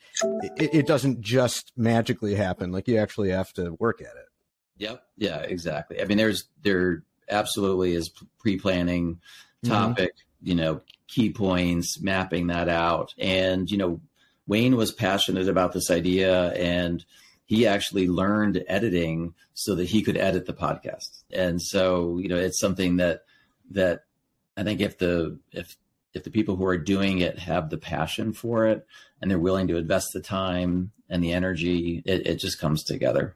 it, 0.57 0.73
it 0.73 0.87
doesn't 0.87 1.21
just 1.21 1.71
magically 1.75 2.35
happen. 2.35 2.71
Like 2.71 2.87
you 2.87 2.97
actually 2.97 3.29
have 3.29 3.53
to 3.53 3.73
work 3.79 4.01
at 4.01 4.15
it. 4.15 4.29
Yep. 4.77 5.03
Yeah, 5.17 5.39
exactly. 5.41 6.01
I 6.01 6.05
mean, 6.05 6.17
there's, 6.17 6.45
there 6.63 7.03
absolutely 7.29 7.93
is 7.93 8.09
pre-planning 8.39 9.15
mm-hmm. 9.63 9.69
topic. 9.69 10.09
Mm-hmm 10.09 10.27
you 10.41 10.55
know, 10.55 10.81
key 11.07 11.31
points, 11.31 12.01
mapping 12.01 12.47
that 12.47 12.67
out. 12.67 13.13
And, 13.17 13.69
you 13.69 13.77
know, 13.77 14.01
Wayne 14.47 14.75
was 14.75 14.91
passionate 14.91 15.47
about 15.47 15.71
this 15.71 15.91
idea 15.91 16.51
and 16.53 17.05
he 17.51 17.67
actually 17.67 18.07
learned 18.07 18.63
editing 18.69 19.33
so 19.53 19.75
that 19.75 19.83
he 19.83 20.01
could 20.01 20.15
edit 20.15 20.45
the 20.45 20.53
podcast. 20.53 21.23
And 21.33 21.61
so, 21.61 22.17
you 22.17 22.29
know, 22.29 22.37
it's 22.37 22.61
something 22.61 22.95
that, 22.95 23.23
that 23.71 24.05
I 24.55 24.63
think 24.63 24.79
if 24.79 24.97
the, 24.97 25.37
if, 25.51 25.75
if 26.13 26.23
the 26.23 26.31
people 26.31 26.55
who 26.55 26.65
are 26.65 26.77
doing 26.77 27.19
it 27.19 27.39
have 27.39 27.69
the 27.69 27.77
passion 27.77 28.31
for 28.31 28.67
it 28.67 28.87
and 29.21 29.29
they're 29.29 29.37
willing 29.37 29.67
to 29.67 29.75
invest 29.75 30.13
the 30.13 30.21
time 30.21 30.93
and 31.09 31.21
the 31.21 31.33
energy, 31.33 32.01
it, 32.05 32.25
it 32.25 32.39
just 32.39 32.57
comes 32.57 32.85
together. 32.85 33.35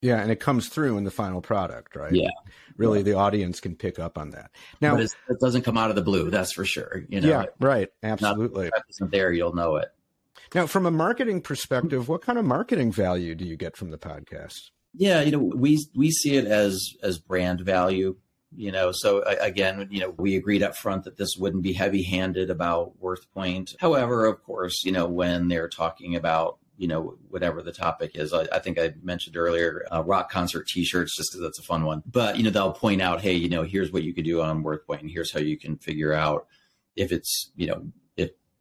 Yeah, 0.00 0.22
and 0.22 0.32
it 0.32 0.40
comes 0.40 0.70
through 0.70 0.96
in 0.96 1.04
the 1.04 1.10
final 1.10 1.42
product, 1.42 1.94
right? 1.94 2.14
Yeah. 2.14 2.30
Really, 2.78 3.00
yeah. 3.00 3.04
the 3.04 3.14
audience 3.18 3.60
can 3.60 3.76
pick 3.76 3.98
up 3.98 4.16
on 4.16 4.30
that. 4.30 4.52
Now, 4.80 4.96
it 4.96 5.10
doesn't 5.38 5.66
come 5.66 5.76
out 5.76 5.90
of 5.90 5.96
the 5.96 6.02
blue, 6.02 6.30
that's 6.30 6.52
for 6.52 6.64
sure. 6.64 7.04
You 7.10 7.20
know, 7.20 7.28
yeah, 7.28 7.44
right, 7.60 7.90
absolutely. 8.02 8.68
If 8.68 8.82
isn't 8.88 9.12
there, 9.12 9.30
you'll 9.30 9.54
know 9.54 9.76
it. 9.76 9.88
Now, 10.54 10.66
from 10.66 10.86
a 10.86 10.90
marketing 10.90 11.42
perspective, 11.42 12.08
what 12.08 12.22
kind 12.22 12.38
of 12.38 12.44
marketing 12.44 12.92
value 12.92 13.34
do 13.34 13.44
you 13.44 13.56
get 13.56 13.76
from 13.76 13.90
the 13.90 13.98
podcast? 13.98 14.70
Yeah, 14.92 15.20
you 15.20 15.30
know, 15.30 15.38
we 15.38 15.78
we 15.94 16.10
see 16.10 16.36
it 16.36 16.46
as 16.46 16.94
as 17.02 17.18
brand 17.18 17.60
value. 17.60 18.16
You 18.56 18.72
know, 18.72 18.90
so 18.90 19.22
again, 19.22 19.86
you 19.92 20.00
know, 20.00 20.10
we 20.18 20.34
agreed 20.34 20.64
up 20.64 20.76
front 20.76 21.04
that 21.04 21.16
this 21.16 21.36
wouldn't 21.38 21.62
be 21.62 21.72
heavy 21.72 22.02
handed 22.02 22.50
about 22.50 23.00
WorthPoint. 23.00 23.76
However, 23.78 24.26
of 24.26 24.42
course, 24.42 24.82
you 24.84 24.90
know, 24.90 25.06
when 25.06 25.46
they're 25.46 25.68
talking 25.68 26.16
about 26.16 26.58
you 26.80 26.88
know, 26.88 27.18
whatever 27.28 27.60
the 27.60 27.72
topic 27.72 28.12
is. 28.14 28.32
I, 28.32 28.48
I 28.50 28.58
think 28.58 28.78
I 28.78 28.94
mentioned 29.02 29.36
earlier 29.36 29.84
uh, 29.92 30.02
rock 30.02 30.30
concert 30.30 30.66
T-shirts, 30.66 31.14
just 31.14 31.30
because 31.30 31.42
that's 31.42 31.58
a 31.58 31.62
fun 31.62 31.84
one. 31.84 32.02
But 32.06 32.38
you 32.38 32.42
know, 32.42 32.48
they'll 32.48 32.72
point 32.72 33.02
out, 33.02 33.20
hey, 33.20 33.34
you 33.34 33.50
know, 33.50 33.64
here's 33.64 33.92
what 33.92 34.02
you 34.02 34.14
could 34.14 34.24
do 34.24 34.40
on 34.40 34.64
WorthPoint, 34.64 35.00
and 35.00 35.10
here's 35.10 35.30
how 35.30 35.40
you 35.40 35.58
can 35.58 35.76
figure 35.76 36.14
out 36.14 36.46
if 36.96 37.12
it's, 37.12 37.52
you 37.54 37.66
know, 37.66 37.92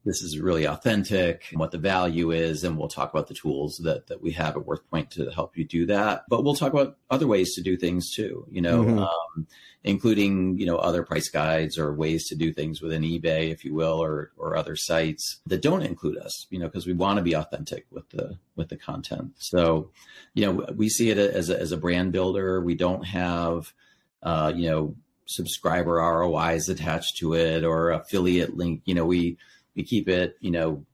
this 0.06 0.22
is 0.22 0.40
really 0.40 0.66
authentic, 0.66 1.46
what 1.54 1.72
the 1.72 1.78
value 1.78 2.32
is, 2.32 2.64
and 2.64 2.78
we'll 2.78 2.88
talk 2.88 3.12
about 3.12 3.28
the 3.28 3.34
tools 3.34 3.78
that 3.84 4.08
that 4.08 4.22
we 4.22 4.32
have 4.32 4.56
at 4.56 4.64
WorthPoint 4.64 5.10
to 5.12 5.30
help 5.32 5.58
you 5.58 5.66
do 5.66 5.86
that. 5.88 6.24
But 6.30 6.44
we'll 6.44 6.56
talk 6.56 6.74
about 6.74 6.98
other 7.10 7.28
ways 7.28 7.56
to 7.56 7.62
do 7.62 7.78
things 7.78 8.14
too. 8.14 8.46
You 8.50 8.62
know. 8.62 8.84
Mm-hmm. 8.84 9.00
Um, 9.00 9.48
including 9.84 10.58
you 10.58 10.66
know 10.66 10.78
other 10.78 11.04
price 11.04 11.30
guides 11.30 11.78
or 11.78 11.94
ways 11.94 12.28
to 12.28 12.36
do 12.36 12.52
things 12.52 12.82
within 12.82 13.04
eBay, 13.04 13.52
if 13.52 13.64
you 13.64 13.74
will, 13.74 14.02
or 14.02 14.32
or 14.38 14.56
other 14.56 14.76
sites 14.76 15.40
that 15.46 15.62
don't 15.62 15.84
include 15.84 16.18
us. 16.18 16.48
You 16.50 16.60
know, 16.60 16.68
because 16.68 16.86
we 16.86 16.94
want 16.94 17.18
to 17.18 17.24
be 17.24 17.34
authentic 17.34 17.86
with 17.92 18.10
the 18.10 18.38
with 18.56 18.70
the 18.70 18.78
content. 18.78 19.34
So, 19.38 19.92
you 20.34 20.46
know, 20.46 20.66
we 20.76 20.90
see 20.90 21.10
it 21.10 21.18
as 21.18 21.50
a, 21.50 21.60
as 21.60 21.72
a 21.72 21.78
brand 21.78 22.12
builder. 22.12 22.62
We 22.62 22.76
don't 22.76 23.04
have, 23.04 23.74
uh, 24.22 24.52
you 24.56 24.70
know, 24.70 24.96
subscriber 25.26 25.94
ROIs 25.94 26.68
attached 26.68 27.18
to 27.18 27.34
it 27.34 27.64
or 27.64 27.92
affiliate 27.92 28.58
link. 28.58 28.82
You 28.86 28.96
know, 28.96 29.06
we 29.06 29.38
we 29.80 29.86
keep 29.86 30.10
it, 30.10 30.36
you 30.42 30.52
know, 30.52 30.86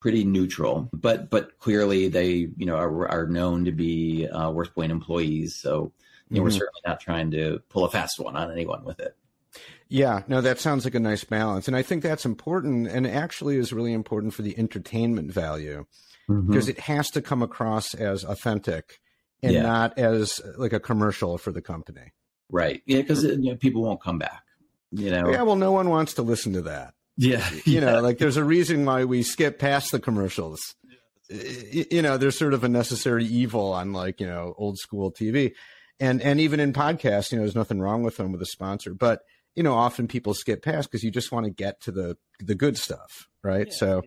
pretty 0.00 0.24
neutral, 0.24 0.88
but 0.94 1.28
but 1.28 1.58
clearly 1.58 2.08
they 2.08 2.48
you 2.56 2.64
know 2.64 2.76
are, 2.76 3.08
are 3.08 3.26
known 3.26 3.66
to 3.66 3.72
be 3.72 4.26
uh, 4.26 4.50
WorthPoint 4.50 4.88
employees. 4.88 5.56
So 5.56 5.92
you 6.30 6.36
know, 6.36 6.36
mm-hmm. 6.36 6.44
we're 6.44 6.50
certainly 6.50 6.80
not 6.86 7.00
trying 7.00 7.30
to 7.32 7.60
pull 7.68 7.84
a 7.84 7.90
fast 7.90 8.18
one 8.18 8.36
on 8.36 8.50
anyone 8.50 8.84
with 8.84 9.00
it. 9.00 9.14
Yeah, 9.88 10.22
no, 10.28 10.40
that 10.40 10.60
sounds 10.60 10.84
like 10.84 10.94
a 10.94 11.00
nice 11.00 11.24
balance. 11.24 11.68
And 11.68 11.76
I 11.76 11.82
think 11.82 12.02
that's 12.02 12.24
important 12.24 12.88
and 12.88 13.06
actually 13.06 13.56
is 13.56 13.72
really 13.72 13.92
important 13.92 14.32
for 14.32 14.40
the 14.40 14.56
entertainment 14.56 15.30
value 15.30 15.84
mm-hmm. 16.26 16.46
because 16.46 16.68
it 16.68 16.80
has 16.80 17.10
to 17.10 17.20
come 17.20 17.42
across 17.42 17.92
as 17.92 18.24
authentic 18.24 19.00
and 19.42 19.52
yeah. 19.52 19.62
not 19.62 19.98
as 19.98 20.40
like 20.56 20.72
a 20.72 20.80
commercial 20.80 21.36
for 21.36 21.52
the 21.52 21.60
company. 21.60 22.12
Right. 22.48 22.80
Yeah, 22.86 23.02
because 23.02 23.24
you 23.24 23.50
know, 23.50 23.56
people 23.56 23.82
won't 23.82 24.00
come 24.00 24.18
back. 24.18 24.42
You 24.92 25.10
know. 25.10 25.30
Yeah, 25.30 25.42
well, 25.42 25.56
no 25.56 25.72
one 25.72 25.90
wants 25.90 26.14
to 26.14 26.22
listen 26.22 26.54
to 26.54 26.62
that. 26.62 26.94
Yeah. 27.16 27.48
You 27.64 27.74
yeah. 27.74 27.80
know, 27.80 28.00
like 28.00 28.18
there's 28.18 28.36
a 28.36 28.44
reason 28.44 28.84
why 28.84 29.04
we 29.04 29.22
skip 29.22 29.58
past 29.58 29.92
the 29.92 30.00
commercials. 30.00 30.60
You 31.30 32.02
know, 32.02 32.16
there's 32.16 32.38
sort 32.38 32.54
of 32.54 32.64
a 32.64 32.68
necessary 32.68 33.24
evil 33.24 33.72
on 33.72 33.92
like, 33.92 34.20
you 34.20 34.26
know, 34.26 34.54
old 34.58 34.78
school 34.78 35.12
TV 35.12 35.52
and 36.00 36.22
and 36.22 36.40
even 36.40 36.58
in 36.58 36.72
podcasts, 36.72 37.30
you 37.30 37.36
know, 37.36 37.44
there's 37.44 37.54
nothing 37.54 37.80
wrong 37.80 38.02
with 38.02 38.16
them 38.16 38.32
with 38.32 38.42
a 38.42 38.46
sponsor, 38.46 38.94
but 38.94 39.20
you 39.54 39.62
know, 39.62 39.74
often 39.74 40.08
people 40.08 40.32
skip 40.32 40.62
past 40.62 40.90
because 40.90 41.04
you 41.04 41.10
just 41.10 41.30
want 41.30 41.44
to 41.44 41.50
get 41.50 41.80
to 41.82 41.92
the 41.92 42.16
the 42.40 42.54
good 42.54 42.78
stuff, 42.78 43.28
right? 43.44 43.66
Yeah, 43.68 43.76
so, 43.76 44.02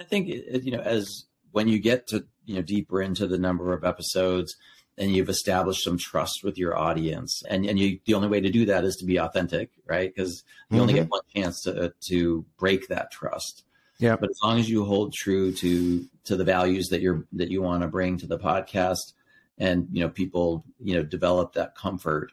I 0.00 0.04
think 0.04 0.30
uh, 0.30 0.58
you 0.58 0.70
know, 0.70 0.80
as 0.80 1.24
when 1.50 1.68
you 1.68 1.80
get 1.80 2.06
to 2.08 2.24
you 2.44 2.54
know 2.54 2.62
deeper 2.62 3.02
into 3.02 3.26
the 3.26 3.38
number 3.38 3.72
of 3.72 3.84
episodes, 3.84 4.54
and 4.96 5.14
you've 5.14 5.28
established 5.28 5.82
some 5.82 5.98
trust 5.98 6.44
with 6.44 6.58
your 6.58 6.76
audience, 6.76 7.42
and 7.48 7.66
and 7.66 7.78
you 7.78 7.98
the 8.04 8.14
only 8.14 8.28
way 8.28 8.40
to 8.40 8.50
do 8.50 8.66
that 8.66 8.84
is 8.84 8.96
to 8.96 9.04
be 9.04 9.18
authentic, 9.18 9.70
right? 9.86 10.12
Because 10.14 10.44
you 10.70 10.74
mm-hmm. 10.74 10.80
only 10.82 10.94
get 10.94 11.08
one 11.08 11.22
chance 11.34 11.62
to 11.62 11.92
to 12.08 12.44
break 12.58 12.88
that 12.88 13.10
trust. 13.10 13.64
Yeah. 13.98 14.16
But 14.16 14.30
as 14.30 14.38
long 14.42 14.58
as 14.58 14.68
you 14.68 14.84
hold 14.84 15.14
true 15.14 15.52
to 15.52 16.04
to 16.24 16.36
the 16.36 16.44
values 16.44 16.88
that 16.88 17.00
you're 17.00 17.26
that 17.32 17.50
you 17.50 17.62
want 17.62 17.82
to 17.82 17.88
bring 17.88 18.18
to 18.18 18.26
the 18.26 18.38
podcast 18.38 19.12
and 19.58 19.88
you 19.92 20.00
know 20.00 20.08
people 20.08 20.64
you 20.80 20.94
know 20.94 21.02
develop 21.02 21.52
that 21.54 21.76
comfort 21.76 22.32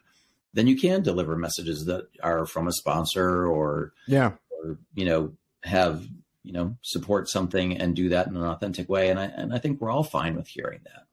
then 0.54 0.66
you 0.66 0.76
can 0.76 1.02
deliver 1.02 1.36
messages 1.36 1.84
that 1.86 2.08
are 2.22 2.46
from 2.46 2.68
a 2.68 2.72
sponsor 2.72 3.46
or 3.46 3.92
yeah 4.06 4.32
or 4.50 4.78
you 4.94 5.04
know 5.04 5.32
have 5.62 6.06
you 6.42 6.52
know 6.52 6.76
support 6.82 7.28
something 7.28 7.76
and 7.76 7.94
do 7.94 8.08
that 8.08 8.26
in 8.26 8.36
an 8.36 8.44
authentic 8.44 8.88
way 8.88 9.10
and 9.10 9.20
i 9.20 9.24
and 9.24 9.54
i 9.54 9.58
think 9.58 9.80
we're 9.80 9.90
all 9.90 10.02
fine 10.02 10.34
with 10.34 10.48
hearing 10.48 10.80
that 10.84 11.04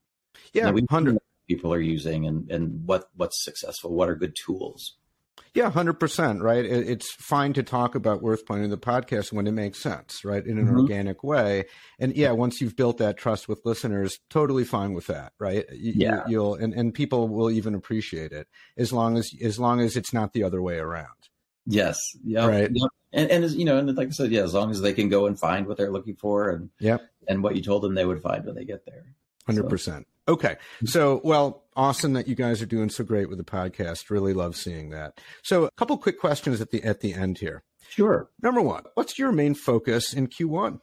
yeah 0.54 0.72
we 0.72 0.82
100 0.82 1.19
people 1.50 1.74
are 1.74 1.82
using 1.82 2.26
and 2.26 2.50
and 2.50 2.86
what 2.86 3.10
what's 3.18 3.44
successful 3.44 3.94
what 3.94 4.10
are 4.10 4.16
good 4.16 4.36
tools 4.36 4.96
yeah, 5.54 5.70
hundred 5.72 6.00
percent. 6.00 6.42
Right. 6.42 6.64
It's 6.64 7.12
fine 7.14 7.54
to 7.54 7.64
talk 7.64 7.96
about 7.96 8.22
WorthPoint 8.22 8.64
in 8.64 8.70
the 8.70 8.78
podcast 8.78 9.34
when 9.34 9.48
it 9.48 9.52
makes 9.52 9.82
sense, 9.82 10.24
right, 10.24 10.46
in 10.46 10.58
an 10.58 10.68
mm-hmm. 10.68 10.80
organic 10.80 11.24
way. 11.24 11.66
And 11.98 12.16
yeah, 12.16 12.32
once 12.32 12.62
you've 12.62 12.76
built 12.76 12.98
that 13.00 13.18
trust 13.18 13.48
with 13.48 13.62
listeners, 13.66 14.20
totally 14.30 14.64
fine 14.64 14.94
with 14.94 15.08
that, 15.08 15.34
right? 15.40 15.66
Yeah. 15.72 16.24
You, 16.28 16.40
will 16.40 16.56
and, 16.56 16.74
and 16.74 16.94
people 16.94 17.28
will 17.28 17.50
even 17.50 17.74
appreciate 17.74 18.32
it 18.32 18.48
as 18.78 18.94
long 18.94 19.18
as 19.18 19.32
as 19.42 19.60
long 19.60 19.80
as 19.80 19.98
it's 19.98 20.14
not 20.14 20.34
the 20.34 20.44
other 20.44 20.62
way 20.62 20.78
around. 20.78 21.08
Yes. 21.66 22.00
Yeah. 22.24 22.46
Right. 22.46 22.70
Yep. 22.72 22.90
And 23.12 23.32
and 23.32 23.52
you 23.52 23.66
know, 23.66 23.78
and 23.78 23.96
like 23.98 24.10
I 24.10 24.12
said, 24.12 24.32
yeah, 24.32 24.44
as 24.44 24.54
long 24.54 24.70
as 24.70 24.82
they 24.82 24.94
can 24.94 25.10
go 25.10 25.26
and 25.26 25.40
find 25.40 25.66
what 25.66 25.78
they're 25.78 25.92
looking 25.92 26.16
for, 26.16 26.50
and 26.52 26.70
yeah, 26.80 26.98
and 27.28 27.42
what 27.42 27.56
you 27.56 27.64
told 27.64 27.82
them 27.82 27.96
they 27.96 28.06
would 28.06 28.22
find 28.22 28.46
when 28.46 28.54
they 28.54 28.66
get 28.66 28.86
there. 28.86 29.16
Hundred 29.48 29.64
so. 29.80 30.04
Percent. 30.38 30.54
Okay. 30.54 30.62
So, 30.86 31.22
well, 31.24 31.64
awesome 31.76 32.14
that 32.14 32.28
you 32.28 32.36
guys 32.36 32.62
are 32.62 32.68
doing 32.68 32.90
so 32.90 33.04
great 33.04 33.30
with 33.30 33.38
the 33.38 33.44
podcast. 33.44 34.10
Really 34.10 34.34
love 34.34 34.56
seeing 34.56 34.90
that. 34.90 35.20
So, 35.44 35.66
a 35.66 35.72
couple 35.72 35.98
quick 35.98 36.20
questions 36.20 36.62
at 36.62 36.72
the 36.72 36.84
at 36.84 37.02
the 37.02 37.14
end 37.14 37.40
here. 37.40 37.64
Sure. 37.90 38.30
Number 38.42 38.62
one, 38.62 38.84
what's 38.94 39.18
your 39.18 39.32
main 39.32 39.56
focus 39.56 40.14
in 40.14 40.28
Q1? 40.28 40.80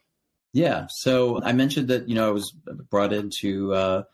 Yeah. 0.52 0.86
So 0.90 1.42
I 1.42 1.52
mentioned 1.52 1.88
that 1.88 2.08
you 2.08 2.14
know 2.14 2.28
I 2.28 2.32
was 2.32 2.50
brought 2.90 3.12
into 3.12 3.74
uh, 3.74 4.04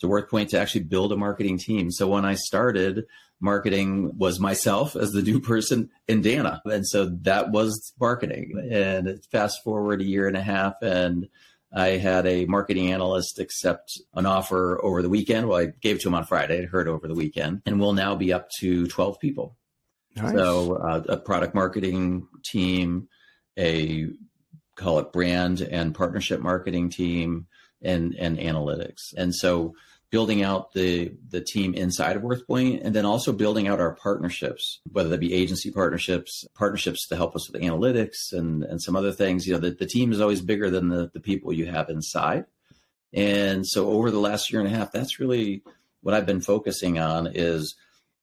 to 0.00 0.06
WorthPoint 0.08 0.48
to 0.48 0.58
actually 0.58 0.84
build 0.84 1.12
a 1.12 1.16
marketing 1.16 1.58
team. 1.58 1.90
So 1.90 2.08
when 2.08 2.24
I 2.24 2.34
started, 2.34 3.04
marketing 3.40 4.18
was 4.18 4.40
myself 4.40 4.96
as 4.96 5.12
the 5.12 5.22
new 5.22 5.40
person 5.40 5.90
and 6.08 6.22
Dana, 6.22 6.60
and 6.64 6.86
so 6.86 7.06
that 7.22 7.52
was 7.52 7.92
marketing. 8.00 8.68
And 8.70 9.24
fast 9.30 9.62
forward 9.62 10.00
a 10.00 10.04
year 10.04 10.26
and 10.26 10.36
a 10.36 10.42
half, 10.42 10.74
and 10.82 11.28
I 11.74 11.96
had 11.96 12.26
a 12.26 12.44
marketing 12.44 12.92
analyst 12.92 13.38
accept 13.38 13.98
an 14.14 14.26
offer 14.26 14.82
over 14.84 15.02
the 15.02 15.08
weekend. 15.08 15.48
Well, 15.48 15.58
I 15.58 15.66
gave 15.80 15.96
it 15.96 16.02
to 16.02 16.08
him 16.08 16.14
on 16.14 16.24
Friday. 16.24 16.62
I 16.62 16.66
heard 16.66 16.88
over 16.88 17.08
the 17.08 17.14
weekend, 17.14 17.62
and 17.64 17.80
we'll 17.80 17.94
now 17.94 18.14
be 18.14 18.32
up 18.32 18.50
to 18.60 18.86
12 18.86 19.18
people. 19.20 19.56
Nice. 20.14 20.34
So, 20.34 20.74
uh, 20.74 21.02
a 21.08 21.16
product 21.16 21.54
marketing 21.54 22.28
team, 22.44 23.08
a 23.58 24.08
call 24.76 24.98
it 24.98 25.12
brand 25.12 25.62
and 25.62 25.94
partnership 25.94 26.40
marketing 26.40 26.90
team, 26.90 27.46
and 27.80 28.14
and 28.14 28.38
analytics. 28.38 29.14
And 29.16 29.34
so, 29.34 29.74
building 30.12 30.42
out 30.42 30.74
the 30.74 31.12
the 31.30 31.40
team 31.40 31.74
inside 31.74 32.14
of 32.14 32.22
WorthPoint, 32.22 32.82
and 32.84 32.94
then 32.94 33.04
also 33.04 33.32
building 33.32 33.66
out 33.66 33.80
our 33.80 33.96
partnerships, 33.96 34.80
whether 34.92 35.08
that 35.08 35.18
be 35.18 35.32
agency 35.34 35.72
partnerships, 35.72 36.44
partnerships 36.54 37.08
to 37.08 37.16
help 37.16 37.34
us 37.34 37.50
with 37.50 37.60
analytics 37.60 38.32
and 38.32 38.62
and 38.62 38.80
some 38.80 38.94
other 38.94 39.10
things. 39.10 39.46
You 39.46 39.54
know, 39.54 39.58
the, 39.58 39.70
the 39.70 39.86
team 39.86 40.12
is 40.12 40.20
always 40.20 40.42
bigger 40.42 40.70
than 40.70 40.88
the 40.88 41.10
the 41.12 41.20
people 41.20 41.52
you 41.52 41.66
have 41.66 41.88
inside. 41.88 42.44
And 43.12 43.66
so, 43.66 43.88
over 43.90 44.10
the 44.10 44.20
last 44.20 44.52
year 44.52 44.60
and 44.60 44.72
a 44.72 44.76
half, 44.76 44.92
that's 44.92 45.18
really 45.18 45.62
what 46.02 46.14
I've 46.14 46.26
been 46.26 46.40
focusing 46.40 46.98
on 46.98 47.28
is 47.34 47.74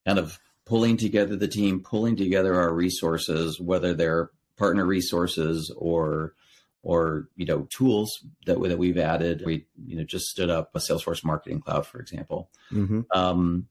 kind 0.05 0.19
of 0.19 0.39
pulling 0.65 0.97
together 0.97 1.35
the 1.35 1.47
team, 1.47 1.81
pulling 1.81 2.15
together 2.15 2.55
our 2.55 2.73
resources, 2.73 3.59
whether 3.59 3.93
they're 3.93 4.29
partner 4.57 4.85
resources 4.85 5.73
or 5.75 6.33
or 6.81 7.27
you 7.35 7.45
know 7.45 7.67
tools 7.69 8.25
that 8.45 8.61
that 8.61 8.77
we've 8.77 8.97
added. 8.97 9.43
We 9.45 9.65
you 9.85 9.97
know 9.97 10.03
just 10.03 10.25
stood 10.25 10.49
up 10.49 10.71
a 10.75 10.79
Salesforce 10.79 11.23
Marketing 11.23 11.61
Cloud, 11.61 11.85
for 11.85 11.99
example. 11.99 12.49
Mm-hmm. 12.71 13.01
Um, 13.11 13.67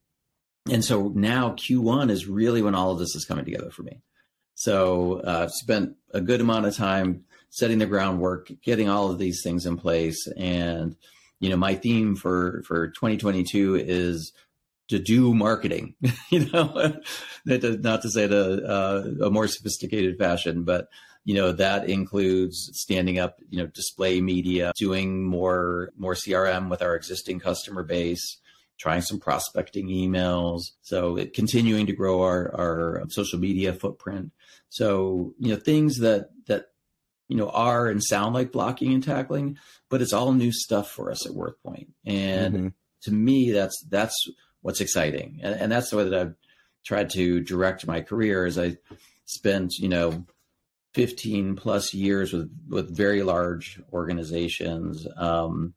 and 0.71 0.85
so 0.85 1.13
now 1.15 1.51
Q1 1.51 2.11
is 2.11 2.27
really 2.27 2.63
when 2.63 2.75
all 2.75 2.91
of 2.91 2.99
this 2.99 3.15
is 3.15 3.25
coming 3.25 3.45
together 3.45 3.71
for 3.71 3.83
me. 3.83 4.03
So 4.55 5.21
uh, 5.21 5.45
I've 5.45 5.53
spent 5.53 5.97
a 6.13 6.21
good 6.21 6.41
amount 6.41 6.67
of 6.67 6.77
time 6.77 7.25
setting 7.51 7.79
the 7.79 7.87
groundwork, 7.87 8.51
getting 8.63 8.89
all 8.89 9.11
of 9.11 9.19
these 9.19 9.41
things 9.43 9.65
in 9.65 9.79
place, 9.79 10.27
and 10.37 10.97
you 11.41 11.49
know 11.49 11.57
my 11.57 11.75
theme 11.75 12.17
for 12.17 12.63
for 12.67 12.89
2022 12.89 13.77
is 13.77 14.33
to 14.89 14.99
do 14.99 15.35
marketing. 15.35 15.95
you 16.31 16.51
know, 16.51 17.01
that 17.45 17.61
does, 17.61 17.79
not 17.79 18.03
to 18.03 18.11
say 18.11 18.25
it 18.25 18.33
uh, 18.33 19.05
a 19.23 19.31
more 19.31 19.47
sophisticated 19.47 20.19
fashion, 20.19 20.65
but 20.65 20.89
you 21.29 21.35
know 21.35 21.53
that 21.53 21.91
includes 21.91 22.71
standing 22.73 23.19
up, 23.19 23.39
you 23.51 23.59
know, 23.59 23.67
display 23.67 24.23
media, 24.23 24.73
doing 24.79 25.23
more 25.23 25.91
more 25.99 26.15
CRM 26.15 26.71
with 26.71 26.81
our 26.81 26.95
existing 26.95 27.39
customer 27.39 27.83
base, 27.83 28.39
trying 28.79 29.03
some 29.03 29.21
prospecting 29.21 29.89
emails. 29.89 30.63
So 30.81 31.19
it, 31.19 31.35
continuing 31.35 31.85
to 31.85 31.93
grow 31.93 32.23
our 32.23 32.55
our 32.59 33.03
social 33.11 33.39
media 33.39 33.75
footprint. 33.75 34.33
So 34.71 35.35
you 35.39 35.51
know 35.51 35.61
things 35.61 35.99
that 35.99 36.31
that 36.47 36.71
you 37.29 37.37
know 37.37 37.51
are 37.51 37.89
and 37.89 38.03
sound 38.03 38.35
like 38.35 38.51
blocking 38.51 38.95
and 38.95 39.05
tackling, 39.05 39.59
but 39.91 40.01
it's 40.01 40.15
all 40.15 40.33
new 40.33 40.51
stuff 40.51 40.91
for 40.91 41.11
us 41.11 41.27
at 41.27 41.33
WorthPoint. 41.33 41.89
And 42.07 42.55
mm-hmm. 42.55 42.69
to 43.03 43.13
me, 43.13 43.51
that's 43.51 43.85
that's 43.91 44.17
what's 44.63 44.81
exciting. 44.81 45.41
And, 45.43 45.55
and 45.61 45.71
that's 45.71 45.91
the 45.91 45.99
way 45.99 46.05
that 46.05 46.19
I've 46.19 46.37
tried 46.87 47.11
to 47.11 47.41
direct 47.41 47.87
my 47.87 48.01
career 48.01 48.47
as 48.47 48.59
I 48.59 48.79
spent, 49.27 49.75
you 49.75 49.91
know, 49.91 50.25
15 50.99 51.55
plus 51.55 51.95
years 51.95 52.33
with, 52.33 52.51
with 52.69 52.97
very 52.97 53.23
large 53.23 53.81
organizations, 53.93 55.07
um, 55.17 55.73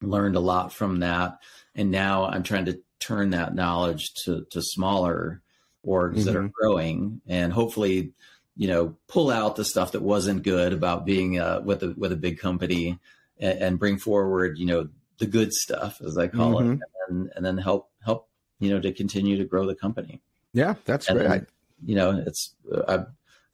learned 0.00 0.36
a 0.36 0.40
lot 0.40 0.72
from 0.72 1.00
that. 1.00 1.40
And 1.74 1.90
now 1.90 2.26
I'm 2.26 2.44
trying 2.44 2.66
to 2.66 2.78
turn 3.00 3.30
that 3.30 3.56
knowledge 3.56 4.14
to, 4.24 4.46
to 4.52 4.62
smaller 4.62 5.42
orgs 5.84 6.14
mm-hmm. 6.14 6.24
that 6.26 6.36
are 6.36 6.42
mm-hmm. 6.42 6.62
growing 6.62 7.20
and 7.26 7.52
hopefully, 7.52 8.12
you 8.56 8.68
know, 8.68 8.94
pull 9.08 9.32
out 9.32 9.56
the 9.56 9.64
stuff 9.64 9.92
that 9.92 10.02
wasn't 10.02 10.44
good 10.44 10.72
about 10.72 11.04
being 11.04 11.40
uh, 11.40 11.60
with 11.64 11.82
a, 11.82 11.92
with 11.96 12.12
a 12.12 12.16
big 12.16 12.38
company 12.38 13.00
and, 13.40 13.58
and, 13.58 13.78
bring 13.80 13.98
forward, 13.98 14.58
you 14.58 14.66
know, 14.66 14.88
the 15.18 15.26
good 15.26 15.52
stuff 15.52 16.00
as 16.06 16.16
I 16.16 16.28
call 16.28 16.60
mm-hmm. 16.60 16.74
it, 16.74 16.80
and, 17.08 17.32
and 17.34 17.44
then 17.44 17.58
help 17.58 17.90
help 18.04 18.28
you 18.60 18.70
know 18.70 18.80
to 18.80 18.92
continue 18.92 19.38
to 19.38 19.44
grow 19.44 19.66
the 19.66 19.74
company. 19.74 20.20
Yeah, 20.52 20.74
that's 20.84 21.08
and 21.08 21.18
great. 21.18 21.28
Then, 21.28 21.46
you 21.84 21.96
know, 21.96 22.22
it's 22.24 22.54
uh, 22.72 22.82
I'm 22.86 23.06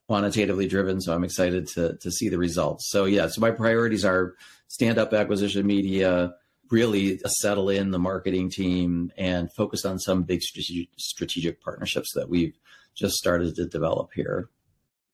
quantitatively 0.08 0.66
driven, 0.66 1.00
so 1.00 1.14
I'm 1.14 1.22
excited 1.22 1.68
to 1.68 1.96
to 1.98 2.10
see 2.10 2.28
the 2.28 2.38
results. 2.38 2.90
So 2.90 3.04
yeah, 3.04 3.28
so 3.28 3.40
my 3.40 3.52
priorities 3.52 4.04
are 4.04 4.34
stand 4.66 4.98
up 4.98 5.12
acquisition 5.12 5.66
media, 5.66 6.34
really 6.70 7.20
settle 7.26 7.68
in 7.68 7.92
the 7.92 7.98
marketing 7.98 8.50
team, 8.50 9.12
and 9.16 9.52
focus 9.54 9.84
on 9.84 9.98
some 9.98 10.24
big 10.24 10.42
strategic, 10.42 10.88
strategic 10.98 11.62
partnerships 11.62 12.12
that 12.14 12.28
we've 12.28 12.58
just 12.96 13.14
started 13.14 13.54
to 13.56 13.66
develop 13.66 14.10
here. 14.14 14.48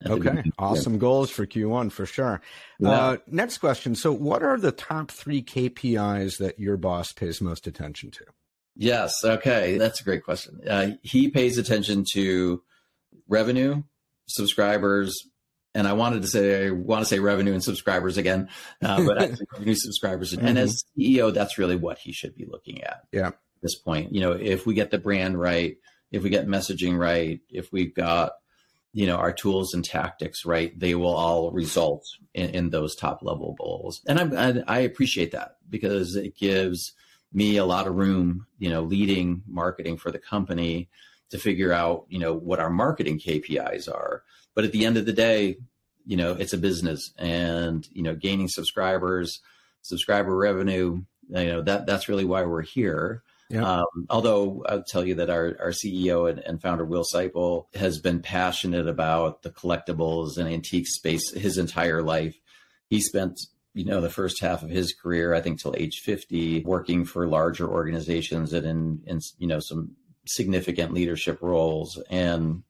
Okay, 0.07 0.43
awesome 0.59 0.99
goals 0.99 1.31
for 1.31 1.47
Q1 1.47 1.91
for 1.91 2.07
sure. 2.07 2.41
Yeah. 2.79 2.91
Uh, 2.91 3.17
next 3.27 3.59
question. 3.59 3.95
So, 3.95 4.13
what 4.13 4.43
are 4.43 4.59
the 4.59 4.73
top 4.73 5.11
three 5.11 5.43
KPIs 5.43 6.39
that 6.39 6.59
your 6.59 6.77
boss 6.77 7.13
pays 7.13 7.41
most 7.41 7.67
attention 7.67 8.11
to? 8.13 8.25
Yes. 8.77 9.13
Okay. 9.25 9.79
That's 9.79 10.01
a 10.01 10.05
great 10.05 10.25
question. 10.25 10.61
Uh, 10.69 10.93
he 11.03 11.29
pays 11.29 11.59
attention 11.59 12.05
to 12.15 12.63
revenue, 13.29 13.83
subscribers, 14.27 15.29
and 15.75 15.87
I 15.87 15.93
wanted 15.93 16.23
to 16.23 16.29
say 16.29 16.67
I 16.67 16.71
want 16.71 17.03
to 17.03 17.07
say 17.07 17.19
revenue 17.19 17.53
and 17.53 17.63
subscribers 17.63 18.17
again, 18.17 18.49
uh, 18.83 19.03
but 19.07 19.23
actually 19.23 19.47
revenue 19.53 19.75
subscribers. 19.75 20.33
Mm-hmm. 20.33 20.47
And 20.47 20.59
as 20.59 20.85
CEO, 20.99 21.33
that's 21.33 21.59
really 21.59 21.77
what 21.77 21.99
he 21.99 22.13
should 22.13 22.35
be 22.35 22.47
looking 22.47 22.83
at. 22.83 23.03
Yeah. 23.13 23.29
At 23.29 23.39
this 23.63 23.79
point, 23.79 24.15
you 24.15 24.21
know, 24.21 24.33
if 24.33 24.67
we 24.67 24.75
get 24.75 24.91
the 24.91 24.99
brand 24.99 25.39
right, 25.39 25.77
if 26.11 26.23
we 26.23 26.31
get 26.31 26.47
messaging 26.47 26.99
right, 26.99 27.41
if 27.51 27.73
we've 27.73 27.95
got 27.95 28.33
you 28.95 29.07
know 29.07 29.17
our 29.17 29.33
tools 29.33 29.75
and 29.75 29.85
tactics 29.85 30.47
right 30.47 30.79
they 30.79 30.95
will 30.95 31.15
all 31.15 31.51
result 31.51 32.07
in, 32.33 32.51
in 32.51 32.71
those 32.71 32.95
top 32.95 33.23
level 33.23 33.55
goals 33.59 34.01
and 34.07 34.39
I, 34.39 34.63
I 34.67 34.79
appreciate 34.81 35.33
that 35.33 35.57
because 35.69 36.15
it 36.15 36.37
gives 36.37 36.93
me 37.33 37.57
a 37.57 37.65
lot 37.65 37.89
of 37.89 37.97
room 37.97 38.47
you 38.59 38.71
know 38.71 38.83
leading 38.83 39.43
marketing 39.47 39.97
for 39.99 40.11
the 40.11 40.19
company 40.19 40.89
to 41.31 41.39
figure 41.39 41.73
out 41.73 42.05
you 42.09 42.19
know 42.19 42.35
what 42.35 42.61
our 42.61 42.71
marketing 42.71 43.19
kpis 43.19 43.89
are 43.93 44.23
but 44.55 44.65
at 44.65 44.73
the 44.73 44.85
end 44.85 44.97
of 44.97 45.07
the 45.07 45.13
day 45.13 45.57
you 46.07 46.17
know 46.17 46.33
it's 46.33 46.53
a 46.53 46.59
business 46.59 47.13
and 47.19 47.89
you 47.93 48.03
know 48.03 48.15
gaining 48.15 48.49
subscribers 48.49 49.41
subscriber 49.83 50.35
revenue 50.35 51.03
you 51.31 51.47
know 51.47 51.63
that 51.63 51.87
that's 51.87 52.09
really 52.09 52.25
why 52.25 52.43
we're 52.43 52.63
here 52.63 53.23
yeah. 53.51 53.81
Um, 53.81 54.07
although 54.09 54.65
I'll 54.69 54.83
tell 54.83 55.07
you 55.07 55.17
that 55.17 55.31
our, 55.31 55.57
our 55.61 55.71
CEO 55.71 56.31
and, 56.31 56.39
and, 56.41 56.61
founder 56.61 56.85
Will 56.85 57.05
Seippel 57.05 57.67
has 57.75 57.99
been 57.99 58.21
passionate 58.21 58.89
about 58.89 59.43
the 59.43 59.51
collectibles 59.51 60.39
and 60.39 60.49
antique 60.49 60.89
space 60.89 61.31
his 61.33 61.59
entire 61.59 62.03
life. 62.03 62.35
He 62.89 63.01
spent, 63.01 63.39
you 63.75 63.85
know, 63.85 64.01
the 64.01 64.11
first 64.11 64.41
half 64.41 64.63
of 64.63 64.71
his 64.71 64.95
career, 64.95 65.35
I 65.35 65.41
think 65.41 65.61
till 65.61 65.75
age 65.77 66.01
50, 66.01 66.65
working 66.65 67.05
for 67.05 67.27
larger 67.27 67.69
organizations 67.69 68.53
and 68.53 68.67
in, 68.67 69.03
in 69.07 69.21
you 69.39 69.47
know, 69.47 69.61
some 69.61 69.93
significant 70.27 70.93
leadership 70.93 71.39
roles. 71.41 72.01
And 72.11 72.63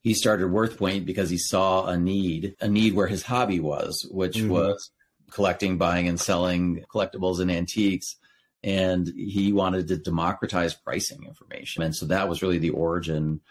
he 0.00 0.14
started 0.14 0.48
WorthPoint 0.48 1.06
because 1.06 1.30
he 1.30 1.38
saw 1.38 1.86
a 1.86 1.96
need, 1.96 2.56
a 2.60 2.68
need 2.68 2.94
where 2.94 3.06
his 3.06 3.22
hobby 3.22 3.60
was, 3.60 4.06
which 4.10 4.36
mm-hmm. 4.36 4.50
was 4.50 4.90
collecting, 5.30 5.78
buying, 5.78 6.08
and 6.08 6.20
selling 6.20 6.84
collectibles 6.92 7.40
and 7.40 7.50
antiques 7.50 8.16
and 8.64 9.12
he 9.14 9.52
wanted 9.52 9.88
to 9.88 9.98
democratize 9.98 10.72
pricing 10.72 11.24
information. 11.24 11.82
And 11.82 11.94
so 11.94 12.06
that 12.06 12.30
was 12.30 12.40
really 12.40 12.58
the 12.58 12.70
origin 12.70 13.42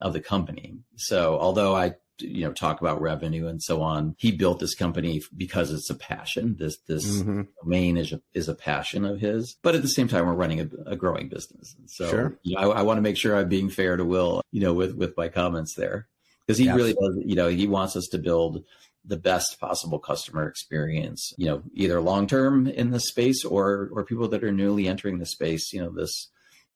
of 0.00 0.12
the 0.12 0.20
company. 0.20 0.78
So 0.96 1.38
although 1.40 1.74
I 1.74 1.94
you 2.20 2.44
know 2.44 2.52
talk 2.52 2.80
about 2.80 3.00
revenue 3.00 3.46
and 3.46 3.62
so 3.62 3.82
on 3.82 4.14
he 4.18 4.32
built 4.32 4.60
this 4.60 4.74
company 4.74 5.22
because 5.36 5.72
it's 5.72 5.90
a 5.90 5.94
passion 5.94 6.56
this 6.58 6.78
this 6.88 7.20
mm-hmm. 7.20 7.42
domain 7.62 7.96
is 7.96 8.12
a, 8.12 8.20
is 8.34 8.48
a 8.48 8.54
passion 8.54 9.04
of 9.04 9.20
his 9.20 9.56
but 9.62 9.74
at 9.74 9.82
the 9.82 9.88
same 9.88 10.08
time 10.08 10.26
we're 10.26 10.34
running 10.34 10.60
a, 10.60 10.68
a 10.86 10.96
growing 10.96 11.28
business 11.28 11.74
so 11.86 12.08
sure. 12.08 12.38
you 12.42 12.54
know, 12.54 12.72
I, 12.72 12.80
I 12.80 12.82
want 12.82 12.98
to 12.98 13.02
make 13.02 13.16
sure 13.16 13.36
i'm 13.36 13.48
being 13.48 13.70
fair 13.70 13.96
to 13.96 14.04
will 14.04 14.42
you 14.50 14.60
know 14.60 14.74
with 14.74 14.94
with 14.94 15.16
my 15.16 15.28
comments 15.28 15.74
there 15.74 16.08
because 16.46 16.58
he 16.58 16.70
really 16.70 16.94
does 16.94 17.18
you 17.24 17.36
know 17.36 17.48
he 17.48 17.66
wants 17.66 17.96
us 17.96 18.08
to 18.12 18.18
build 18.18 18.64
the 19.04 19.16
best 19.16 19.58
possible 19.58 19.98
customer 19.98 20.46
experience, 20.46 21.32
you 21.38 21.46
know, 21.46 21.62
either 21.72 22.00
long 22.00 22.26
term 22.26 22.66
in 22.66 22.90
the 22.90 23.00
space 23.00 23.44
or 23.44 23.88
or 23.92 24.04
people 24.04 24.28
that 24.28 24.44
are 24.44 24.52
newly 24.52 24.88
entering 24.88 25.18
the 25.18 25.26
space, 25.26 25.72
you 25.72 25.80
know, 25.80 25.90
this 25.90 26.28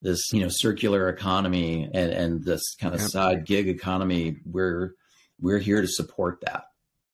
this, 0.02 0.32
you 0.32 0.40
know, 0.40 0.48
circular 0.50 1.08
economy 1.08 1.88
and, 1.92 2.12
and 2.12 2.44
this 2.44 2.74
kind 2.78 2.94
of 2.94 3.00
yep. 3.00 3.10
side 3.10 3.46
gig 3.46 3.68
economy, 3.68 4.36
we're 4.44 4.92
we're 5.40 5.58
here 5.58 5.80
to 5.80 5.88
support 5.88 6.40
that. 6.42 6.64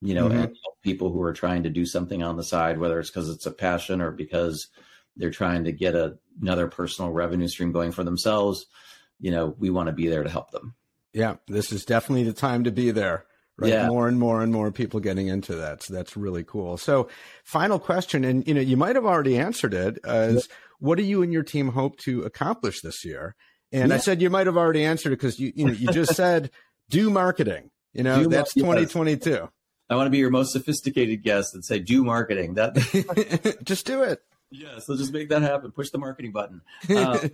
You 0.03 0.15
know, 0.15 0.29
mm-hmm. 0.29 0.39
and 0.39 0.57
people 0.83 1.13
who 1.13 1.21
are 1.23 1.35
trying 1.35 1.65
to 1.65 1.71
do 1.71 1.85
something 1.85 2.23
on 2.23 2.37
the 2.39 2.43
side, 2.43 2.79
whether 2.79 2.99
it's 2.99 3.11
because 3.11 3.29
it's 3.29 3.45
a 3.45 3.51
passion 3.51 4.01
or 4.01 4.11
because 4.11 4.69
they're 5.17 5.31
trying 5.31 5.65
to 5.65 5.73
get 5.73 5.95
a, 5.95 6.17
another 6.41 6.69
personal 6.69 7.11
revenue 7.11 7.49
stream 7.49 7.71
going 7.71 7.93
for 7.93 8.03
themselves, 8.03 8.65
you 9.19 9.31
know, 9.31 9.55
we 9.59 9.69
want 9.69 9.89
to 9.89 9.93
be 9.93 10.09
there 10.09 10.23
to 10.23 10.31
help 10.31 10.53
them. 10.53 10.75
Yeah, 11.13 11.37
this 11.49 11.71
is 11.71 11.85
definitely 11.85 12.25
the 12.25 12.33
time 12.33 12.65
to 12.65 12.71
be 12.71 12.93
there 12.93 13.27
right? 13.61 13.71
Yeah. 13.71 13.89
More 13.89 14.09
and 14.09 14.19
more 14.19 14.43
and 14.43 14.53
more 14.53 14.73
people 14.73 15.01
getting 15.01 15.29
into 15.29 15.55
that. 15.57 15.83
So 15.83 15.95
that's 15.95 16.17
really 16.17 16.43
cool. 16.43 16.77
So 16.77 17.09
final 17.45 17.79
question, 17.79 18.25
and 18.25 18.47
you 18.49 18.55
know, 18.55 18.61
you 18.61 18.77
might 18.77 18.97
have 18.97 19.05
already 19.05 19.39
answered 19.39 19.75
it 19.75 19.99
as 20.05 20.35
yeah. 20.35 20.57
what 20.79 20.97
do 20.97 21.05
you 21.05 21.23
and 21.23 21.33
your 21.33 21.43
team 21.43 21.69
hope 21.69 21.99
to 22.01 22.23
accomplish 22.23 22.81
this 22.81 23.05
year? 23.05 23.37
And 23.71 23.91
yeah. 23.91 23.97
I 23.97 23.99
said 23.99 24.21
you 24.21 24.31
might 24.31 24.47
have 24.47 24.57
already 24.57 24.85
answered 24.85 25.13
it 25.13 25.17
because 25.17 25.39
you, 25.39 25.53
you 25.55 25.67
know, 25.67 25.73
you 25.73 25.93
just 25.93 26.15
said 26.17 26.51
do 26.89 27.11
marketing. 27.11 27.71
You 27.93 28.05
know, 28.05 28.25
do 28.25 28.29
that's 28.29 28.55
2022. 28.55 29.49
I 29.89 29.97
want 29.97 30.07
to 30.07 30.11
be 30.11 30.19
your 30.19 30.31
most 30.31 30.53
sophisticated 30.53 31.23
guest 31.25 31.55
and 31.55 31.65
say, 31.65 31.81
do 31.81 32.05
marketing. 32.05 32.55
That 32.55 33.59
just 33.65 33.87
do 33.87 34.05
it. 34.05 34.23
Yeah, 34.53 34.79
so 34.81 34.97
just 34.97 35.13
make 35.13 35.29
that 35.29 35.43
happen. 35.43 35.71
Push 35.73 35.91
the 35.91 35.99
marketing 35.99 36.33
button. 36.33 36.63
Uh, 36.91 37.29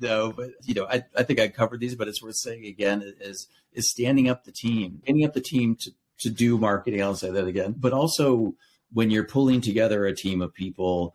no, 0.00 0.32
but 0.32 0.50
you 0.64 0.74
know, 0.74 0.86
I, 0.86 1.04
I 1.16 1.22
think 1.24 1.40
I 1.40 1.48
covered 1.48 1.80
these, 1.80 1.94
but 1.94 2.08
it's 2.08 2.22
worth 2.22 2.36
saying 2.36 2.64
again 2.64 3.02
is 3.20 3.48
is 3.72 3.90
standing 3.90 4.28
up 4.28 4.44
the 4.44 4.52
team, 4.52 5.00
standing 5.02 5.24
up 5.24 5.34
the 5.34 5.40
team 5.40 5.76
to 5.76 5.92
to 6.20 6.30
do 6.30 6.58
marketing. 6.58 7.02
I'll 7.02 7.14
say 7.14 7.30
that 7.30 7.46
again, 7.46 7.74
but 7.76 7.92
also 7.92 8.54
when 8.92 9.10
you're 9.10 9.24
pulling 9.24 9.60
together 9.60 10.06
a 10.06 10.14
team 10.14 10.42
of 10.42 10.54
people, 10.54 11.14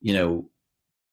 you 0.00 0.14
know, 0.14 0.50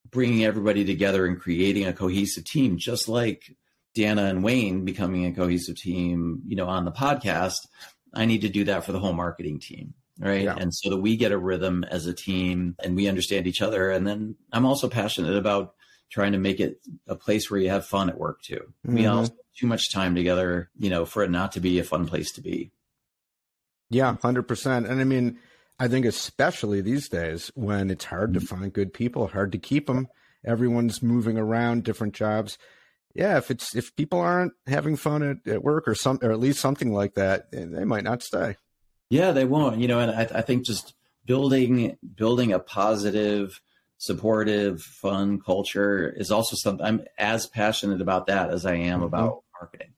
bringing 0.10 0.46
everybody 0.46 0.86
together 0.86 1.26
and 1.26 1.40
creating 1.40 1.86
a 1.86 1.94
cohesive 1.94 2.46
team, 2.46 2.78
just 2.78 3.08
like 3.08 3.56
Dana 3.96 4.26
and 4.26 4.44
Wayne 4.44 4.86
becoming 4.86 5.26
a 5.26 5.34
cohesive 5.34 5.78
team, 5.78 6.44
you 6.46 6.56
know, 6.56 6.68
on 6.68 6.86
the 6.86 6.92
podcast. 6.92 7.68
I 8.14 8.26
need 8.26 8.42
to 8.42 8.50
do 8.50 8.66
that 8.66 8.84
for 8.84 8.92
the 8.92 9.00
whole 9.00 9.14
marketing 9.14 9.60
team 9.60 9.96
right 10.20 10.44
yeah. 10.44 10.56
and 10.58 10.74
so 10.74 10.90
that 10.90 10.98
we 10.98 11.18
get 11.18 11.32
a 11.32 11.38
rhythm 11.38 11.84
as 11.84 12.06
a 12.06 12.14
team 12.14 12.76
and 12.84 12.96
we 12.96 13.08
understand 13.08 13.48
each 13.48 13.62
other 13.62 13.92
and 13.92 14.08
then 14.08 14.36
i'm 14.52 14.66
also 14.66 14.88
passionate 14.88 15.36
about 15.36 15.76
trying 16.10 16.32
to 16.32 16.38
make 16.38 16.60
it 16.60 16.80
a 17.08 17.16
place 17.16 17.50
where 17.50 17.60
you 17.60 17.70
have 17.70 17.86
fun 17.86 18.10
at 18.10 18.18
work 18.18 18.42
too 18.42 18.74
mm-hmm. 18.86 18.96
we 18.96 19.06
all 19.06 19.28
too 19.58 19.68
much 19.68 19.92
time 19.92 20.16
together 20.16 20.70
you 20.78 20.90
know 20.90 21.06
for 21.06 21.24
it 21.24 21.32
not 21.32 21.52
to 21.52 21.60
be 21.60 21.80
a 21.80 21.84
fun 21.84 22.08
place 22.08 22.32
to 22.32 22.42
be 22.42 22.72
yeah 23.90 24.16
100% 24.22 24.90
and 24.90 25.02
i 25.02 25.04
mean 25.04 25.38
i 25.80 25.88
think 25.88 26.06
especially 26.06 26.82
these 26.82 27.10
days 27.10 27.52
when 27.56 27.90
it's 27.90 28.06
hard 28.06 28.34
to 28.34 28.40
mm-hmm. 28.40 28.56
find 28.56 28.74
good 28.74 28.94
people 28.94 29.28
hard 29.28 29.52
to 29.52 29.58
keep 29.58 29.88
them 29.88 30.08
everyone's 30.46 31.04
moving 31.04 31.38
around 31.38 31.84
different 31.84 32.14
jobs 32.14 32.58
yeah 33.16 33.38
if 33.38 33.50
it's 33.50 33.76
if 33.76 33.96
people 33.96 34.20
aren't 34.20 34.54
having 34.68 34.96
fun 34.96 35.24
at, 35.24 35.52
at 35.52 35.64
work 35.64 35.88
or 35.88 35.96
some 35.96 36.20
or 36.22 36.32
at 36.32 36.40
least 36.40 36.60
something 36.60 36.94
like 36.94 37.16
that 37.16 37.52
they 37.52 37.86
might 37.86 38.04
not 38.04 38.22
stay 38.22 38.56
yeah, 39.10 39.32
they 39.32 39.46
won't. 39.46 39.80
You 39.80 39.88
know, 39.88 40.00
and 40.00 40.12
I, 40.12 40.40
I 40.40 40.42
think 40.42 40.66
just 40.66 40.94
building 41.26 41.98
building 42.16 42.52
a 42.52 42.60
positive, 42.60 43.62
supportive, 43.98 44.82
fun 44.82 45.40
culture 45.40 46.10
is 46.10 46.32
also 46.32 46.56
something 46.56 46.86
I'm 46.86 47.04
as 47.18 47.48
passionate 47.48 48.02
about 48.02 48.28
that 48.28 48.50
as 48.50 48.66
I 48.66 48.76
am 48.76 49.00
mm-hmm. 49.00 49.04
about 49.04 49.44
marketing, 49.60 49.94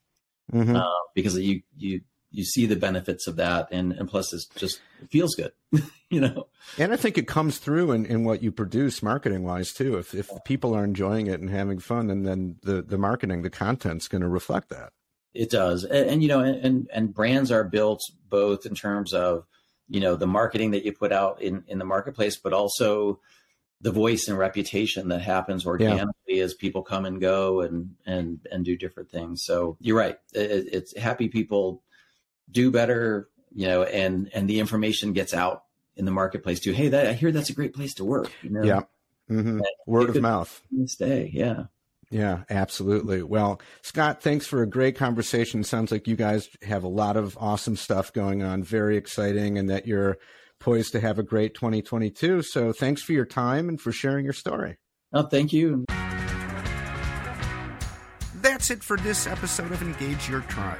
mm-hmm. 0.52 0.76
uh, 0.76 0.90
because 1.16 1.38
you 1.38 1.62
you 1.78 2.02
you 2.32 2.44
see 2.44 2.66
the 2.66 2.76
benefits 2.76 3.28
of 3.28 3.38
that, 3.38 3.70
and 3.72 3.94
and 3.94 4.10
plus 4.10 4.34
it 4.34 4.44
just 4.56 4.82
feels 5.10 5.36
good, 5.36 5.52
you 6.10 6.22
know. 6.22 6.48
And 6.78 6.92
I 6.92 6.96
think 6.96 7.18
it 7.18 7.28
comes 7.28 7.58
through 7.58 7.92
in, 7.92 8.06
in 8.06 8.24
what 8.24 8.44
you 8.44 8.52
produce 8.52 9.02
marketing 9.02 9.44
wise 9.44 9.74
too. 9.74 9.98
If 9.98 10.14
if 10.14 10.30
people 10.46 10.76
are 10.76 10.84
enjoying 10.84 11.28
it 11.28 11.40
and 11.40 11.50
having 11.50 11.80
fun, 11.80 12.10
and 12.10 12.26
then 12.26 12.58
the 12.64 12.82
the 12.82 12.98
marketing, 12.98 13.42
the 13.42 13.50
content's 13.50 14.08
going 14.08 14.22
to 14.22 14.28
reflect 14.28 14.70
that. 14.70 14.92
It 15.34 15.50
does, 15.50 15.84
and, 15.84 16.10
and 16.10 16.24
you 16.24 16.30
know, 16.30 16.42
and 16.42 16.90
and 16.94 17.14
brands 17.14 17.52
are 17.52 17.64
built 17.64 18.02
both 18.30 18.66
in 18.66 18.76
terms 18.76 19.14
of 19.14 19.46
you 19.88 20.00
know 20.00 20.16
the 20.16 20.28
marketing 20.28 20.72
that 20.72 20.84
you 20.84 20.92
put 20.92 21.12
out 21.12 21.42
in 21.42 21.64
in 21.68 21.80
the 21.80 21.86
marketplace, 21.86 22.38
but 22.38 22.54
also 22.54 23.20
the 23.82 23.92
voice 23.92 24.28
and 24.28 24.38
reputation 24.38 25.10
that 25.10 25.22
happens 25.22 25.66
organically 25.66 26.14
yeah. 26.28 26.44
as 26.44 26.56
people 26.56 26.82
come 26.82 27.06
and 27.06 27.22
go 27.22 27.62
and 27.62 27.92
and 28.06 28.40
and 28.52 28.66
do 28.66 28.76
different 28.76 29.10
things. 29.10 29.44
So 29.46 29.78
you're 29.80 29.98
right. 29.98 30.18
It, 30.34 30.68
it's 30.74 30.98
happy 30.98 31.30
people 31.30 31.84
do 32.50 32.72
better, 32.72 33.30
you 33.54 33.68
know, 33.68 33.84
and 33.84 34.30
and 34.34 34.50
the 34.50 34.60
information 34.60 35.14
gets 35.14 35.34
out 35.34 35.64
in 35.96 36.06
the 36.06 36.12
marketplace 36.12 36.60
too. 36.60 36.74
Hey, 36.74 36.90
that 36.90 37.08
I 37.08 37.14
hear 37.14 37.32
that's 37.32 37.50
a 37.50 37.54
great 37.54 37.74
place 37.74 37.96
to 37.96 38.06
work. 38.06 38.32
You 38.42 38.52
know? 38.52 38.64
Yeah. 38.64 38.82
Mm-hmm. 39.30 39.60
Word 39.86 40.10
of 40.10 40.22
mouth. 40.22 40.62
Stay. 40.86 41.30
Yeah. 41.34 41.64
Yeah, 42.10 42.44
absolutely. 42.50 43.22
Well, 43.22 43.60
Scott, 43.82 44.22
thanks 44.22 44.48
for 44.48 44.62
a 44.62 44.68
great 44.68 44.96
conversation. 44.96 45.66
Sounds 45.66 45.92
like 45.92 46.08
you 46.08 46.16
guys 46.16 46.48
have 46.62 46.86
a 46.86 46.88
lot 46.88 47.18
of 47.18 47.38
awesome 47.38 47.76
stuff 47.76 48.14
going 48.14 48.42
on, 48.42 48.64
very 48.64 48.96
exciting, 48.96 49.58
and 49.58 49.70
that 49.70 49.86
you're 49.86 50.18
poised 50.60 50.94
to 50.94 51.02
have 51.02 51.20
a 51.20 51.24
great 51.24 51.54
2022. 51.54 52.44
So 52.44 52.72
thanks 52.72 53.02
for 53.02 53.12
your 53.12 53.26
time 53.26 53.68
and 53.68 53.80
for 53.80 53.92
sharing 53.92 54.24
your 54.24 54.34
story. 54.34 54.78
Oh, 55.12 55.24
thank 55.24 55.52
you. 55.52 55.84
That's 58.42 58.72
it 58.72 58.84
for 58.84 58.96
this 58.98 59.28
episode 59.28 59.72
of 59.74 59.82
Engage 59.82 60.30
Your 60.30 60.42
Tribe. 60.42 60.80